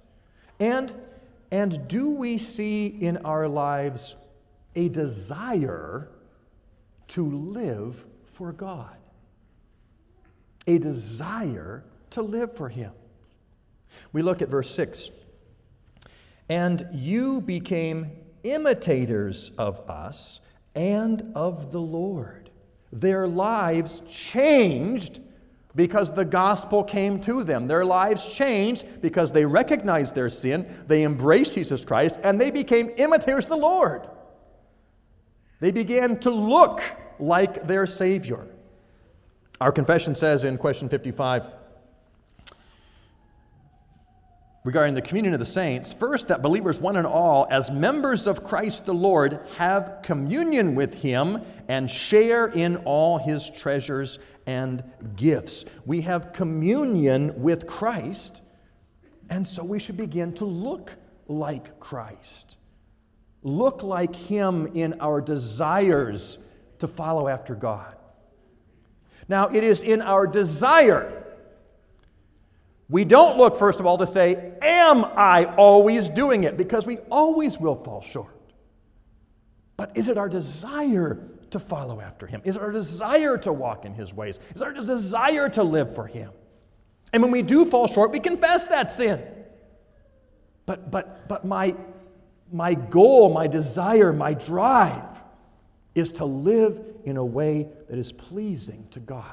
And, 0.58 0.92
and 1.52 1.86
do 1.86 2.10
we 2.10 2.36
see 2.36 2.86
in 2.86 3.18
our 3.18 3.46
lives 3.46 4.16
a 4.74 4.88
desire 4.88 6.10
to 7.10 7.24
live 7.24 8.04
for 8.24 8.52
God? 8.52 8.96
a 10.66 10.78
desire 10.78 11.84
to 12.10 12.22
live 12.22 12.56
for 12.56 12.68
Him. 12.68 12.92
We 14.12 14.22
look 14.22 14.42
at 14.42 14.48
verse 14.48 14.70
6. 14.70 15.10
And 16.48 16.86
you 16.92 17.40
became 17.40 18.10
imitators 18.42 19.52
of 19.58 19.78
us 19.88 20.40
and 20.74 21.32
of 21.34 21.72
the 21.72 21.80
Lord. 21.80 22.50
Their 22.92 23.28
lives 23.28 24.02
changed 24.08 25.20
because 25.76 26.10
the 26.10 26.24
gospel 26.24 26.82
came 26.82 27.20
to 27.20 27.44
them. 27.44 27.68
Their 27.68 27.84
lives 27.84 28.32
changed 28.32 29.00
because 29.00 29.30
they 29.30 29.44
recognized 29.44 30.16
their 30.16 30.28
sin, 30.28 30.66
they 30.88 31.04
embraced 31.04 31.54
Jesus 31.54 31.84
Christ, 31.84 32.18
and 32.24 32.40
they 32.40 32.50
became 32.50 32.90
imitators 32.96 33.44
of 33.44 33.50
the 33.50 33.56
Lord. 33.56 34.08
They 35.60 35.70
began 35.70 36.18
to 36.20 36.30
look 36.30 36.82
like 37.18 37.66
their 37.66 37.86
Savior. 37.86 38.46
Our 39.60 39.72
confession 39.72 40.14
says 40.14 40.44
in 40.44 40.56
question 40.58 40.88
55 40.88 41.48
regarding 44.64 44.94
the 44.94 45.02
communion 45.02 45.32
of 45.32 45.40
the 45.40 45.46
saints 45.46 45.92
first, 45.92 46.28
that 46.28 46.42
believers, 46.42 46.78
one 46.78 46.96
and 46.96 47.06
all, 47.06 47.46
as 47.50 47.70
members 47.70 48.26
of 48.26 48.44
Christ 48.44 48.86
the 48.86 48.94
Lord, 48.94 49.40
have 49.56 50.00
communion 50.02 50.74
with 50.74 51.02
Him 51.02 51.42
and 51.68 51.90
share 51.90 52.46
in 52.46 52.76
all 52.78 53.18
His 53.18 53.50
treasures 53.50 54.18
and 54.46 54.82
gifts. 55.16 55.64
We 55.86 56.02
have 56.02 56.32
communion 56.32 57.40
with 57.40 57.66
Christ, 57.66 58.42
and 59.30 59.46
so 59.46 59.64
we 59.64 59.78
should 59.78 59.96
begin 59.96 60.34
to 60.34 60.44
look 60.44 60.96
like 61.26 61.80
Christ. 61.80 62.58
Look 63.42 63.82
like 63.82 64.14
Him 64.14 64.70
in 64.74 65.00
our 65.00 65.20
desires 65.20 66.38
to 66.78 66.88
follow 66.88 67.28
after 67.28 67.54
God. 67.54 67.96
Now, 69.28 69.48
it 69.48 69.64
is 69.64 69.82
in 69.82 70.02
our 70.02 70.26
desire. 70.26 71.24
We 72.88 73.04
don't 73.04 73.38
look, 73.38 73.56
first 73.56 73.80
of 73.80 73.86
all, 73.86 73.98
to 73.98 74.06
say, 74.06 74.52
Am 74.60 75.04
I 75.04 75.46
always 75.56 76.10
doing 76.10 76.44
it? 76.44 76.56
Because 76.56 76.86
we 76.86 76.98
always 77.10 77.58
will 77.58 77.76
fall 77.76 78.02
short. 78.02 78.36
But 79.76 79.96
is 79.96 80.08
it 80.08 80.18
our 80.18 80.28
desire 80.28 81.26
to 81.50 81.58
follow 81.58 82.00
after 82.00 82.26
Him? 82.26 82.42
Is 82.44 82.56
it 82.56 82.62
our 82.62 82.72
desire 82.72 83.38
to 83.38 83.52
walk 83.52 83.84
in 83.84 83.94
His 83.94 84.12
ways? 84.12 84.38
Is 84.54 84.60
it 84.60 84.64
our 84.64 84.74
desire 84.74 85.48
to 85.50 85.62
live 85.62 85.94
for 85.94 86.06
Him? 86.06 86.32
And 87.12 87.22
when 87.22 87.32
we 87.32 87.42
do 87.42 87.64
fall 87.64 87.86
short, 87.86 88.12
we 88.12 88.20
confess 88.20 88.66
that 88.66 88.90
sin. 88.90 89.22
But, 90.66 90.90
but, 90.90 91.28
but 91.28 91.44
my, 91.44 91.74
my 92.52 92.74
goal, 92.74 93.32
my 93.32 93.46
desire, 93.46 94.12
my 94.12 94.34
drive 94.34 95.22
is 95.94 96.12
to 96.12 96.24
live 96.24 96.82
in 97.04 97.16
a 97.16 97.24
way 97.24 97.68
that 97.88 97.98
is 97.98 98.12
pleasing 98.12 98.86
to 98.90 99.00
God. 99.00 99.26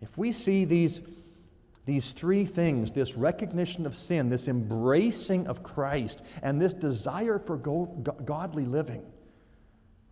If 0.00 0.16
we 0.18 0.32
see 0.32 0.64
these, 0.64 1.00
these 1.84 2.12
three 2.12 2.44
things 2.44 2.92
this 2.92 3.16
recognition 3.16 3.86
of 3.86 3.96
sin, 3.96 4.28
this 4.28 4.48
embracing 4.48 5.46
of 5.46 5.62
Christ, 5.62 6.24
and 6.42 6.60
this 6.60 6.72
desire 6.72 7.38
for 7.38 7.56
go- 7.56 7.86
godly 8.24 8.64
living 8.64 9.02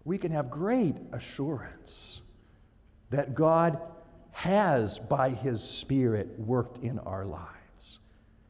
we 0.04 0.18
can 0.18 0.32
have 0.32 0.50
great 0.50 0.96
assurance 1.12 2.22
that 3.10 3.34
God 3.34 3.80
has, 4.32 4.98
by 4.98 5.30
His 5.30 5.62
Spirit, 5.62 6.38
worked 6.38 6.78
in 6.78 6.98
our 7.00 7.24
lives. 7.24 7.53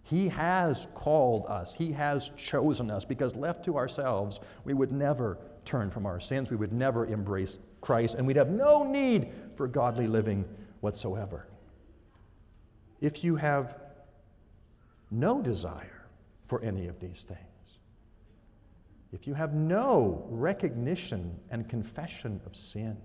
He 0.05 0.29
has 0.29 0.87
called 0.95 1.47
us, 1.47 1.75
He 1.75 1.93
has 1.93 2.31
chosen 2.37 2.91
us, 2.91 3.05
because 3.05 3.35
left 3.35 3.65
to 3.65 3.77
ourselves, 3.77 4.39
we 4.65 4.75
would 4.75 4.93
never 4.93 5.39
turn 5.65 5.91
from 5.91 6.05
our 6.05 6.21
sins, 6.21 6.51
we 6.51 6.57
would 6.57 6.73
never 6.73 7.07
embrace 7.07 7.59
Christ, 7.81 8.15
and 8.15 8.27
we'd 8.27 8.37
have 8.37 8.51
no 8.51 8.85
need 8.85 9.33
for 9.55 9.67
godly 9.67 10.07
living 10.07 10.45
whatsoever. 10.81 11.49
If 13.01 13.25
you 13.25 13.37
have 13.37 13.79
no 15.11 15.41
desire 15.41 16.07
for 16.47 16.63
any 16.63 16.87
of 16.87 17.01
these 17.01 17.23
things, 17.23 17.41
if 19.13 19.27
you 19.27 19.35
have 19.35 19.55
no 19.55 20.27
recognition 20.29 21.39
and 21.51 21.69
confession 21.69 22.41
of 22.45 22.55
sin, 22.55 22.99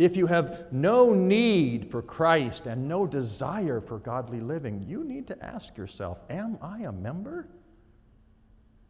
if 0.00 0.16
you 0.16 0.26
have 0.26 0.66
no 0.72 1.12
need 1.12 1.90
for 1.90 2.00
Christ 2.00 2.66
and 2.66 2.88
no 2.88 3.06
desire 3.06 3.80
for 3.80 3.98
godly 3.98 4.40
living, 4.40 4.82
you 4.88 5.04
need 5.04 5.26
to 5.26 5.44
ask 5.44 5.76
yourself 5.76 6.22
Am 6.30 6.58
I 6.62 6.80
a 6.80 6.92
member 6.92 7.48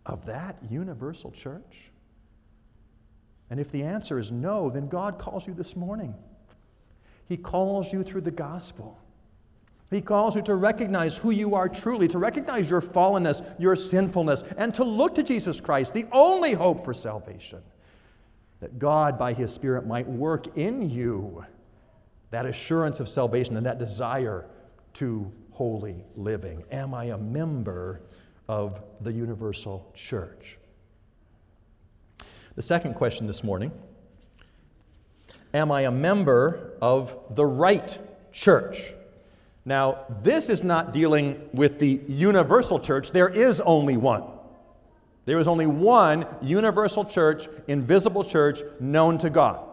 of 0.06 0.24
that 0.26 0.58
universal 0.70 1.32
church? 1.32 1.90
And 3.50 3.58
if 3.58 3.72
the 3.72 3.82
answer 3.82 4.20
is 4.20 4.30
no, 4.30 4.70
then 4.70 4.88
God 4.88 5.18
calls 5.18 5.48
you 5.48 5.54
this 5.54 5.74
morning. 5.74 6.14
He 7.26 7.36
calls 7.36 7.92
you 7.92 8.04
through 8.04 8.20
the 8.20 8.30
gospel. 8.30 8.96
He 9.90 10.00
calls 10.00 10.36
you 10.36 10.42
to 10.42 10.54
recognize 10.54 11.18
who 11.18 11.32
you 11.32 11.56
are 11.56 11.68
truly, 11.68 12.06
to 12.08 12.18
recognize 12.18 12.70
your 12.70 12.80
fallenness, 12.80 13.42
your 13.58 13.74
sinfulness, 13.74 14.44
and 14.56 14.72
to 14.74 14.84
look 14.84 15.16
to 15.16 15.24
Jesus 15.24 15.60
Christ, 15.60 15.92
the 15.92 16.06
only 16.12 16.52
hope 16.52 16.84
for 16.84 16.94
salvation. 16.94 17.60
That 18.60 18.78
God, 18.78 19.18
by 19.18 19.32
His 19.32 19.52
Spirit, 19.52 19.86
might 19.86 20.06
work 20.06 20.56
in 20.58 20.88
you 20.88 21.44
that 22.30 22.46
assurance 22.46 23.00
of 23.00 23.08
salvation 23.08 23.56
and 23.56 23.66
that 23.66 23.78
desire 23.78 24.46
to 24.94 25.32
holy 25.50 26.04
living. 26.16 26.64
Am 26.70 26.94
I 26.94 27.06
a 27.06 27.18
member 27.18 28.00
of 28.48 28.82
the 29.00 29.12
universal 29.12 29.90
church? 29.94 30.58
The 32.54 32.62
second 32.62 32.94
question 32.94 33.26
this 33.26 33.44
morning 33.44 33.72
Am 35.52 35.72
I 35.72 35.82
a 35.82 35.90
member 35.90 36.74
of 36.80 37.16
the 37.30 37.44
right 37.44 37.98
church? 38.32 38.94
Now, 39.64 40.04
this 40.22 40.48
is 40.48 40.62
not 40.62 40.92
dealing 40.92 41.48
with 41.52 41.78
the 41.78 42.00
universal 42.08 42.78
church, 42.78 43.12
there 43.12 43.28
is 43.28 43.60
only 43.60 43.96
one. 43.96 44.24
There 45.26 45.38
is 45.38 45.48
only 45.48 45.66
one 45.66 46.26
universal 46.40 47.04
church, 47.04 47.46
invisible 47.68 48.24
church, 48.24 48.60
known 48.80 49.18
to 49.18 49.30
God. 49.30 49.66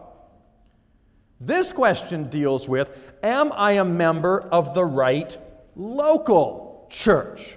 This 1.40 1.72
question 1.72 2.28
deals 2.28 2.68
with 2.68 3.16
Am 3.22 3.52
I 3.52 3.72
a 3.72 3.84
member 3.84 4.40
of 4.40 4.74
the 4.74 4.84
right 4.84 5.36
local 5.74 6.86
church? 6.90 7.56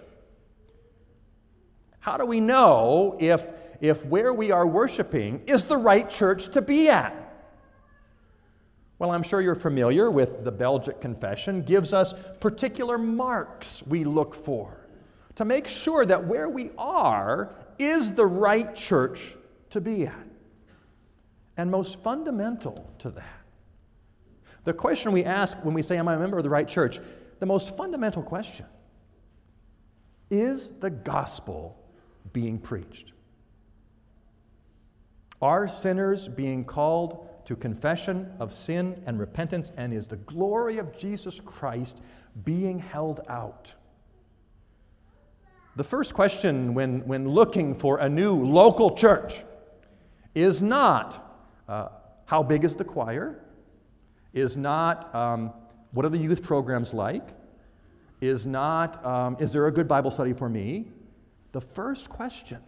How 2.00 2.18
do 2.18 2.26
we 2.26 2.40
know 2.40 3.18
if, 3.20 3.48
if 3.80 4.06
where 4.06 4.34
we 4.34 4.52
are 4.52 4.66
worshiping 4.66 5.44
is 5.46 5.66
the 5.66 5.78
right 5.78 6.10
church 6.10 6.50
to 6.50 6.62
be 6.62 6.90
at? 6.90 7.16
Well, 8.98 9.12
I'm 9.12 9.24
sure 9.24 9.42
you're 9.42 9.56
familiar 9.56 10.10
with 10.12 10.44
the 10.44 10.52
Belgic 10.52 11.02
Confession, 11.02 11.64
gives 11.64 11.94
us 11.94 12.14
particular 12.40 12.98
marks 12.98 13.84
we 13.86 14.04
look 14.04 14.36
for 14.36 14.81
to 15.36 15.46
make 15.46 15.68
sure 15.68 16.06
that 16.06 16.26
where 16.26 16.50
we 16.50 16.72
are 16.78 17.54
is 17.80 18.14
the 18.14 18.26
right 18.26 18.74
church 18.76 19.36
to 19.70 19.82
be 19.82 20.06
at. 20.06 20.28
And 21.58 21.70
most 21.70 22.02
fundamental 22.04 22.94
to 23.00 23.12
that, 23.12 23.42
the 24.64 24.74
question 24.74 25.12
we 25.12 25.24
ask 25.24 25.64
when 25.64 25.74
we 25.74 25.82
say, 25.82 25.98
Am 25.98 26.08
I 26.08 26.16
a 26.16 26.20
member 26.20 26.38
of 26.38 26.44
the 26.44 26.50
right 26.50 26.68
church? 26.68 27.00
The 27.40 27.46
most 27.46 27.76
fundamental 27.76 28.22
question 28.22 28.66
is 30.30 30.70
the 30.80 30.90
gospel 30.90 31.78
being 32.32 32.58
preached? 32.60 33.12
Are 35.42 35.68
sinners 35.68 36.28
being 36.28 36.64
called 36.64 37.28
to 37.46 37.56
confession 37.56 38.32
of 38.40 38.54
sin 38.54 39.02
and 39.08 39.20
repentance, 39.20 39.72
and 39.76 39.94
is 39.94 40.08
the 40.08 40.18
glory 40.18 40.78
of 40.78 40.96
Jesus 40.96 41.40
Christ 41.40 42.02
being 42.44 42.80
held 42.80 43.22
out? 43.28 43.74
The 45.76 45.84
first 45.86 46.14
question 46.14 46.74
when, 46.74 47.08
when 47.08 47.28
looking 47.30 47.76
for 47.76 48.00
a 48.00 48.10
new 48.10 48.36
local 48.36 48.96
church 48.96 49.44
is 50.36 50.62
not 50.62 51.40
uh, 51.68 51.90
how 52.26 52.44
big 52.44 52.66
is 52.66 52.76
the 52.76 52.84
choir, 52.84 53.40
is 54.34 54.58
not 54.58 55.14
um, 55.16 55.54
what 55.92 56.06
are 56.06 56.10
the 56.10 56.18
youth 56.18 56.44
programs 56.44 56.94
like, 56.94 57.30
is 58.20 58.46
not 58.46 59.04
um, 59.06 59.38
is 59.40 59.54
there 59.54 59.66
a 59.68 59.72
good 59.72 59.88
Bible 59.88 60.12
study 60.12 60.34
for 60.34 60.50
me. 60.50 60.88
The 61.54 61.62
first 61.62 62.10
question 62.10 62.60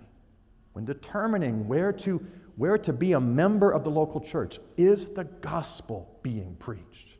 when 0.73 0.85
determining 0.85 1.67
where 1.67 1.93
to 1.93 2.25
where 2.55 2.77
to 2.77 2.93
be 2.93 3.13
a 3.13 3.19
member 3.19 3.71
of 3.71 3.83
the 3.83 3.91
local 3.91 4.21
church 4.21 4.59
is 4.77 5.09
the 5.09 5.23
gospel 5.23 6.19
being 6.21 6.55
preached? 6.55 7.17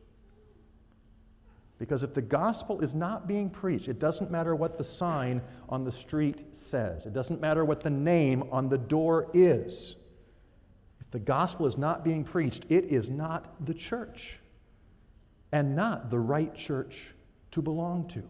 Because 1.84 2.02
if 2.02 2.14
the 2.14 2.22
gospel 2.22 2.80
is 2.80 2.94
not 2.94 3.28
being 3.28 3.50
preached, 3.50 3.88
it 3.88 3.98
doesn't 3.98 4.30
matter 4.30 4.54
what 4.54 4.78
the 4.78 4.84
sign 4.84 5.42
on 5.68 5.84
the 5.84 5.92
street 5.92 6.56
says, 6.56 7.04
it 7.04 7.12
doesn't 7.12 7.40
matter 7.42 7.62
what 7.64 7.80
the 7.80 7.90
name 7.90 8.44
on 8.50 8.70
the 8.70 8.78
door 8.78 9.30
is. 9.34 9.96
If 11.00 11.10
the 11.10 11.18
gospel 11.18 11.66
is 11.66 11.76
not 11.76 12.02
being 12.02 12.24
preached, 12.24 12.64
it 12.70 12.86
is 12.86 13.10
not 13.10 13.66
the 13.66 13.74
church 13.74 14.40
and 15.52 15.76
not 15.76 16.08
the 16.08 16.18
right 16.18 16.54
church 16.54 17.12
to 17.50 17.60
belong 17.60 18.08
to. 18.08 18.22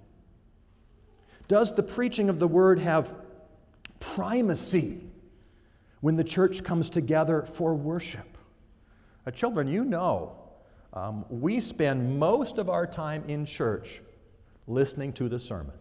Does 1.46 1.74
the 1.74 1.82
preaching 1.84 2.28
of 2.28 2.40
the 2.40 2.48
word 2.48 2.80
have 2.80 3.14
primacy 4.00 5.00
when 6.00 6.16
the 6.16 6.24
church 6.24 6.62
comes 6.62 6.90
together 6.90 7.42
for 7.42 7.74
worship. 7.74 8.36
Uh, 9.26 9.30
children, 9.30 9.66
you 9.66 9.84
know, 9.84 10.36
um, 10.94 11.24
we 11.28 11.60
spend 11.60 12.18
most 12.18 12.58
of 12.58 12.70
our 12.70 12.86
time 12.86 13.24
in 13.28 13.44
church 13.44 14.00
listening 14.66 15.12
to 15.14 15.28
the 15.28 15.38
sermon. 15.38 15.74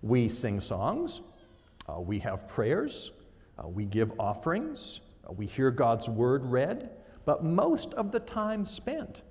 We 0.00 0.28
sing 0.28 0.60
songs, 0.60 1.20
uh, 1.88 2.00
we 2.00 2.20
have 2.20 2.48
prayers, 2.48 3.12
uh, 3.58 3.68
we 3.68 3.84
give 3.84 4.12
offerings, 4.18 5.00
uh, 5.28 5.32
we 5.32 5.46
hear 5.46 5.70
God's 5.70 6.08
word 6.08 6.44
read, 6.46 6.90
but 7.24 7.44
most 7.44 7.92
of 7.94 8.12
the 8.12 8.20
time 8.20 8.64
spent 8.64 9.22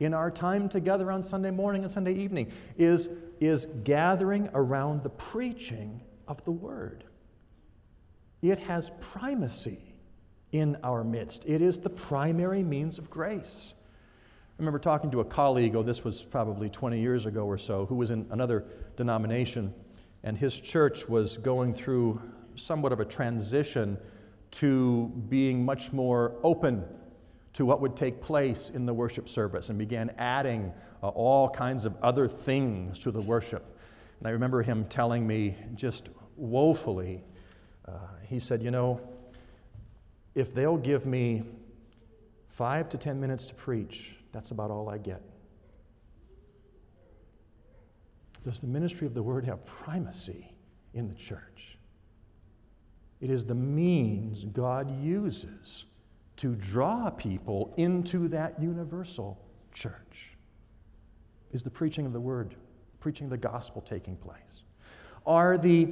in 0.00 0.14
our 0.14 0.30
time 0.30 0.68
together 0.68 1.10
on 1.10 1.22
Sunday 1.22 1.50
morning 1.50 1.82
and 1.82 1.90
Sunday 1.90 2.14
evening 2.14 2.50
is, 2.78 3.10
is 3.40 3.66
gathering 3.84 4.48
around 4.54 5.02
the 5.02 5.10
preaching 5.10 6.00
of 6.26 6.42
the 6.44 6.50
word 6.50 7.04
it 8.42 8.58
has 8.58 8.90
primacy 9.00 9.94
in 10.50 10.76
our 10.82 11.04
midst. 11.04 11.44
It 11.46 11.62
is 11.62 11.78
the 11.78 11.90
primary 11.90 12.62
means 12.62 12.98
of 12.98 13.08
grace. 13.08 13.74
I 14.62 14.64
remember 14.64 14.78
talking 14.78 15.10
to 15.10 15.18
a 15.18 15.24
colleague, 15.24 15.74
oh, 15.74 15.82
this 15.82 16.04
was 16.04 16.22
probably 16.22 16.70
20 16.70 17.00
years 17.00 17.26
ago 17.26 17.46
or 17.46 17.58
so, 17.58 17.84
who 17.86 17.96
was 17.96 18.12
in 18.12 18.28
another 18.30 18.64
denomination, 18.96 19.74
and 20.22 20.38
his 20.38 20.60
church 20.60 21.08
was 21.08 21.36
going 21.36 21.74
through 21.74 22.22
somewhat 22.54 22.92
of 22.92 23.00
a 23.00 23.04
transition 23.04 23.98
to 24.52 25.08
being 25.28 25.64
much 25.64 25.92
more 25.92 26.36
open 26.44 26.84
to 27.54 27.66
what 27.66 27.80
would 27.80 27.96
take 27.96 28.20
place 28.20 28.70
in 28.70 28.86
the 28.86 28.94
worship 28.94 29.28
service 29.28 29.68
and 29.68 29.80
began 29.80 30.14
adding 30.16 30.72
uh, 31.02 31.08
all 31.08 31.48
kinds 31.48 31.84
of 31.84 31.96
other 32.00 32.28
things 32.28 33.00
to 33.00 33.10
the 33.10 33.20
worship. 33.20 33.76
And 34.20 34.28
I 34.28 34.30
remember 34.30 34.62
him 34.62 34.84
telling 34.84 35.26
me 35.26 35.56
just 35.74 36.08
woefully 36.36 37.24
uh, 37.88 37.94
he 38.28 38.38
said, 38.38 38.62
You 38.62 38.70
know, 38.70 39.00
if 40.36 40.54
they'll 40.54 40.76
give 40.76 41.04
me 41.04 41.42
five 42.48 42.88
to 42.90 42.96
ten 42.96 43.20
minutes 43.20 43.46
to 43.46 43.56
preach, 43.56 44.18
that's 44.32 44.50
about 44.50 44.70
all 44.70 44.88
I 44.88 44.98
get. 44.98 45.22
Does 48.42 48.60
the 48.60 48.66
ministry 48.66 49.06
of 49.06 49.14
the 49.14 49.22
word 49.22 49.44
have 49.44 49.64
primacy 49.64 50.52
in 50.94 51.08
the 51.08 51.14
church? 51.14 51.78
It 53.20 53.30
is 53.30 53.44
the 53.44 53.54
means 53.54 54.44
God 54.44 54.90
uses 55.00 55.86
to 56.38 56.56
draw 56.56 57.08
people 57.10 57.72
into 57.76 58.26
that 58.28 58.60
universal 58.60 59.38
church. 59.72 60.36
Is 61.52 61.62
the 61.62 61.70
preaching 61.70 62.04
of 62.04 62.12
the 62.12 62.20
word, 62.20 62.56
preaching 62.98 63.28
the 63.28 63.36
gospel 63.36 63.80
taking 63.80 64.16
place? 64.16 64.64
Are 65.24 65.56
the 65.56 65.88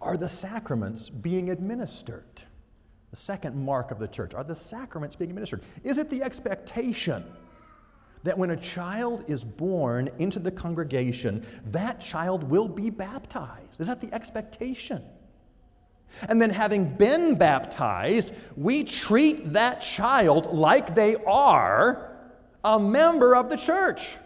are 0.00 0.16
the 0.16 0.28
sacraments 0.28 1.10
being 1.10 1.50
administered? 1.50 2.42
The 3.10 3.16
second 3.16 3.56
mark 3.56 3.90
of 3.90 3.98
the 3.98 4.08
church. 4.08 4.34
Are 4.34 4.44
the 4.44 4.54
sacraments 4.54 5.16
being 5.16 5.30
administered? 5.30 5.62
Is 5.82 5.98
it 5.98 6.08
the 6.08 6.22
expectation 6.22 7.24
that 8.22 8.36
when 8.38 8.50
a 8.50 8.56
child 8.56 9.24
is 9.26 9.44
born 9.44 10.10
into 10.18 10.38
the 10.38 10.50
congregation, 10.50 11.44
that 11.66 12.00
child 12.00 12.44
will 12.44 12.68
be 12.68 12.90
baptized? 12.90 13.80
Is 13.80 13.86
that 13.88 14.00
the 14.00 14.12
expectation? 14.12 15.02
And 16.28 16.42
then, 16.42 16.50
having 16.50 16.96
been 16.96 17.36
baptized, 17.36 18.34
we 18.56 18.82
treat 18.84 19.52
that 19.52 19.80
child 19.80 20.46
like 20.46 20.94
they 20.94 21.16
are 21.24 22.16
a 22.64 22.80
member 22.80 23.36
of 23.36 23.48
the 23.48 23.56
church. 23.56 24.16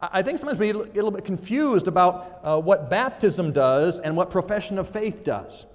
I 0.00 0.22
think 0.22 0.38
sometimes 0.38 0.58
we 0.58 0.68
get 0.68 0.76
a 0.76 0.92
little 0.92 1.10
bit 1.10 1.24
confused 1.24 1.88
about 1.88 2.40
uh, 2.42 2.60
what 2.60 2.88
baptism 2.88 3.52
does 3.52 4.00
and 4.00 4.16
what 4.16 4.30
profession 4.30 4.78
of 4.78 4.88
faith 4.88 5.24
does. 5.24 5.66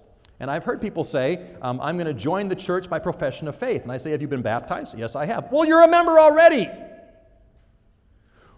And 0.43 0.51
I've 0.51 0.65
heard 0.65 0.81
people 0.81 1.05
say, 1.05 1.41
um, 1.61 1.79
I'm 1.79 1.95
going 1.95 2.05
to 2.05 2.13
join 2.13 2.49
the 2.49 2.55
church 2.57 2.89
by 2.89 2.99
profession 2.99 3.47
of 3.47 3.55
faith. 3.55 3.83
And 3.83 3.91
I 3.93 3.95
say, 3.95 4.11
Have 4.11 4.21
you 4.21 4.27
been 4.27 4.41
baptized? 4.41 4.99
Yes, 4.99 5.15
I 5.15 5.25
have. 5.25 5.49
Well, 5.53 5.65
you're 5.65 5.85
a 5.85 5.87
member 5.87 6.19
already. 6.19 6.69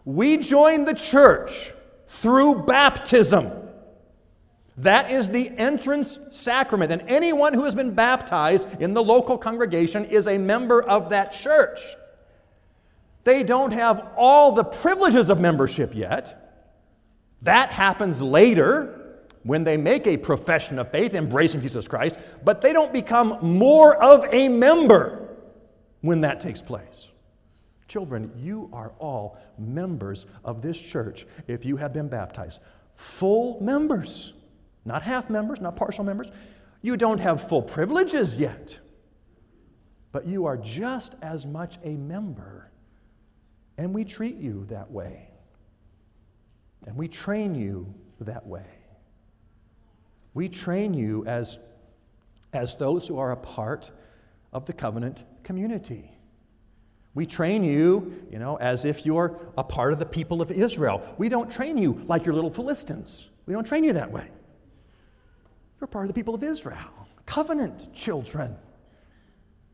We 0.04 0.38
join 0.38 0.86
the 0.86 0.96
church 0.96 1.74
through 2.08 2.64
baptism. 2.64 3.52
That 4.78 5.12
is 5.12 5.30
the 5.30 5.48
entrance 5.60 6.18
sacrament. 6.32 6.92
And 6.92 7.04
anyone 7.04 7.54
who 7.54 7.66
has 7.66 7.76
been 7.76 7.94
baptized 7.94 8.82
in 8.82 8.96
the 8.96 9.04
local 9.04 9.38
congregation 9.38 10.06
is 10.06 10.28
a 10.28 10.40
member 10.40 10.82
of 10.82 11.12
that 11.12 11.34
church. 11.34 11.82
They 13.26 13.44
don't 13.44 13.74
have 13.74 14.08
all 14.18 14.54
the 14.54 14.64
privileges 14.64 15.30
of 15.30 15.40
membership 15.40 15.94
yet. 15.94 16.64
That 17.44 17.70
happens 17.70 18.24
later 18.24 19.05
when 19.46 19.64
they 19.64 19.78
make 19.78 20.08
a 20.08 20.18
profession 20.18 20.80
of 20.80 20.90
faith, 20.90 21.14
embracing 21.14 21.62
Jesus 21.62 21.88
Christ, 21.88 22.18
but 22.44 22.62
they 22.62 22.74
don't 22.74 22.92
become 22.92 23.38
more 23.44 23.96
of 24.04 24.26
a 24.34 24.50
member 24.50 25.38
when 26.02 26.22
that 26.22 26.40
takes 26.40 26.64
place. 26.64 27.10
Children, 27.88 28.32
you 28.36 28.72
are 28.74 28.94
all 28.98 29.38
members 29.60 30.26
of 30.44 30.64
this 30.64 30.82
church 30.82 31.28
if 31.48 31.64
you 31.64 31.78
have 31.78 31.94
been 31.94 32.10
baptized. 32.10 32.60
Full 32.96 33.62
members, 33.62 34.34
not 34.84 35.04
half 35.04 35.30
members, 35.30 35.62
not 35.62 35.76
partial 35.76 36.04
members. 36.04 36.32
You 36.82 36.98
don't 36.98 37.20
have 37.20 37.48
full 37.48 37.62
privileges 37.62 38.40
yet, 38.40 38.80
but 40.12 40.26
you 40.26 40.48
are 40.48 40.58
just 40.58 41.14
as 41.22 41.46
much 41.46 41.78
a 41.84 41.90
member, 41.90 42.72
and 43.78 43.94
we 43.94 44.06
treat 44.06 44.38
you 44.38 44.66
that 44.70 44.90
way. 44.90 45.30
And 46.88 46.96
we 46.96 47.08
train 47.08 47.54
you 47.54 47.94
that 48.22 48.48
way. 48.48 48.66
We 50.36 50.50
train 50.50 50.94
you 50.94 51.26
as, 51.26 51.58
as 52.54 52.76
those 52.76 53.08
who 53.08 53.18
are 53.18 53.32
a 53.32 53.38
part 53.38 53.90
of 54.54 54.66
the 54.66 54.74
covenant 54.74 55.24
community. 55.44 56.12
We 57.16 57.26
train 57.26 57.64
you, 57.64 58.28
you 58.30 58.38
know, 58.38 58.58
as 58.58 58.84
if 58.84 59.06
you're 59.06 59.40
a 59.58 59.64
part 59.64 59.94
of 59.94 60.00
the 60.00 60.06
people 60.06 60.42
of 60.42 60.52
Israel. 60.52 61.02
We 61.18 61.30
don't 61.30 61.50
train 61.50 61.78
you 61.78 62.04
like 62.06 62.26
you're 62.26 62.36
little 62.36 62.52
Philistines. 62.52 63.30
We 63.46 63.54
don't 63.54 63.66
train 63.66 63.86
you 63.86 63.94
that 63.94 64.12
way. 64.12 64.28
You're 65.80 65.88
part 65.88 66.04
of 66.04 66.10
the 66.10 66.14
people 66.14 66.36
of 66.36 66.44
Israel, 66.44 67.08
covenant 67.26 67.94
children, 67.94 68.58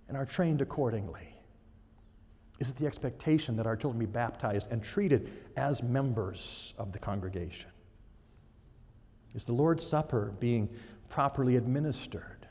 and 0.08 0.16
are 0.16 0.26
trained 0.26 0.62
accordingly. 0.62 1.36
Is 2.60 2.70
it 2.70 2.76
the 2.76 2.86
expectation 2.86 3.58
that 3.58 3.66
our 3.66 3.76
children 3.76 4.00
be 4.00 4.06
baptized 4.06 4.72
and 4.72 4.84
treated 4.84 5.32
as 5.58 5.82
members 5.82 6.76
of 6.78 6.92
the 6.92 7.00
congregation? 7.00 7.71
Is 9.36 9.46
the 9.46 9.54
Lord's 9.54 9.86
Supper 9.86 10.34
being 10.40 10.70
properly 11.10 11.56
administered? 11.56 12.48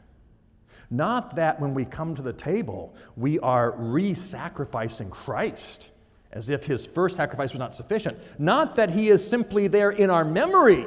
Not 0.90 1.36
that 1.36 1.60
when 1.60 1.74
we 1.74 1.84
come 1.84 2.14
to 2.14 2.22
the 2.22 2.32
table, 2.32 2.94
we 3.16 3.38
are 3.38 3.74
re 3.76 4.12
sacrificing 4.12 5.10
Christ 5.10 5.92
as 6.32 6.48
if 6.48 6.64
his 6.64 6.86
first 6.86 7.16
sacrifice 7.16 7.52
was 7.52 7.58
not 7.58 7.74
sufficient. 7.74 8.18
Not 8.38 8.76
that 8.76 8.90
he 8.90 9.08
is 9.08 9.26
simply 9.26 9.66
there 9.68 9.90
in 9.90 10.10
our 10.10 10.24
memory 10.24 10.86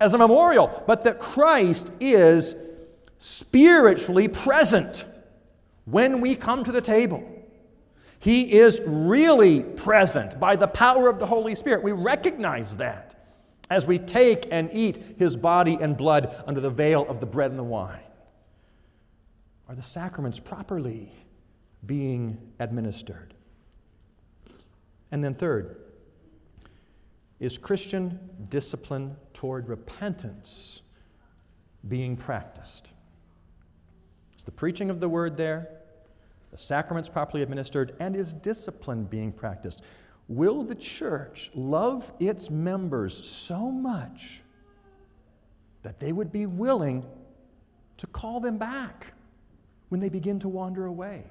as 0.00 0.14
a 0.14 0.18
memorial, 0.18 0.82
but 0.86 1.02
that 1.02 1.18
Christ 1.18 1.92
is 2.00 2.54
spiritually 3.18 4.28
present 4.28 5.04
when 5.84 6.20
we 6.20 6.34
come 6.34 6.64
to 6.64 6.72
the 6.72 6.80
table. 6.80 7.26
He 8.18 8.52
is 8.52 8.80
really 8.86 9.62
present 9.62 10.38
by 10.40 10.56
the 10.56 10.68
power 10.68 11.08
of 11.08 11.18
the 11.18 11.26
Holy 11.26 11.54
Spirit. 11.54 11.82
We 11.82 11.92
recognize 11.92 12.76
that 12.76 13.09
as 13.70 13.86
we 13.86 13.98
take 13.98 14.46
and 14.50 14.68
eat 14.72 15.16
his 15.18 15.36
body 15.36 15.78
and 15.80 15.96
blood 15.96 16.34
under 16.46 16.60
the 16.60 16.70
veil 16.70 17.06
of 17.08 17.20
the 17.20 17.26
bread 17.26 17.50
and 17.50 17.58
the 17.58 17.64
wine. 17.64 18.00
Are 19.68 19.74
the 19.74 19.82
sacraments 19.82 20.40
properly 20.40 21.12
being 21.86 22.36
administered? 22.58 23.32
And 25.12 25.24
then, 25.24 25.34
third, 25.34 25.76
is 27.38 27.56
Christian 27.56 28.18
discipline 28.48 29.16
toward 29.32 29.68
repentance 29.68 30.82
being 31.86 32.16
practiced? 32.16 32.92
Is 34.36 34.44
the 34.44 34.50
preaching 34.50 34.90
of 34.90 35.00
the 35.00 35.08
word 35.08 35.36
there? 35.36 35.80
the 36.50 36.58
sacraments 36.58 37.08
properly 37.08 37.42
administered, 37.42 37.94
and 38.00 38.16
is 38.16 38.32
discipline 38.32 39.04
being 39.04 39.32
practiced? 39.32 39.82
Will 40.30 40.62
the 40.62 40.74
church 40.74 41.50
love 41.54 42.12
its 42.18 42.48
members 42.48 43.26
so 43.26 43.70
much 43.70 44.40
that 45.82 46.00
they 46.00 46.12
would 46.12 46.32
be 46.32 46.46
willing 46.46 47.04
to 47.98 48.06
call 48.06 48.40
them 48.40 48.56
back 48.56 49.12
when 49.90 50.00
they 50.00 50.08
begin 50.08 50.38
to 50.38 50.48
wander 50.48 50.86
away? 50.86 51.24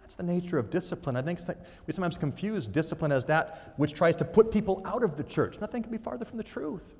That's 0.00 0.16
the 0.16 0.24
nature 0.24 0.58
of 0.58 0.68
discipline. 0.68 1.16
I 1.16 1.22
think 1.22 1.38
we 1.86 1.94
sometimes 1.94 2.18
confuse 2.18 2.66
discipline 2.66 3.12
as 3.12 3.24
that 3.26 3.72
which 3.76 3.94
tries 3.94 4.16
to 4.16 4.24
put 4.24 4.50
people 4.50 4.82
out 4.84 5.02
of 5.02 5.16
the 5.16 5.24
church. 5.24 5.60
Nothing 5.60 5.82
can 5.82 5.92
be 5.92 5.98
farther 5.98 6.24
from 6.24 6.38
the 6.38 6.44
truth. 6.44 6.96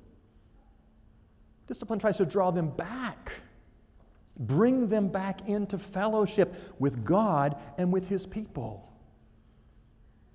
Discipline 1.67 1.99
tries 1.99 2.17
to 2.17 2.25
draw 2.25 2.49
them 2.49 2.69
back 2.69 3.33
Bring 4.37 4.87
them 4.87 5.09
back 5.09 5.47
into 5.47 5.77
fellowship 5.77 6.55
with 6.79 7.05
God 7.05 7.61
and 7.77 7.93
with 7.93 8.09
His 8.09 8.25
people. 8.25 8.89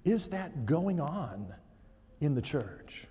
Is 0.08 0.30
that 0.30 0.64
going 0.64 1.00
on 1.00 1.52
in 2.22 2.34
the 2.34 2.40
church? 2.40 3.06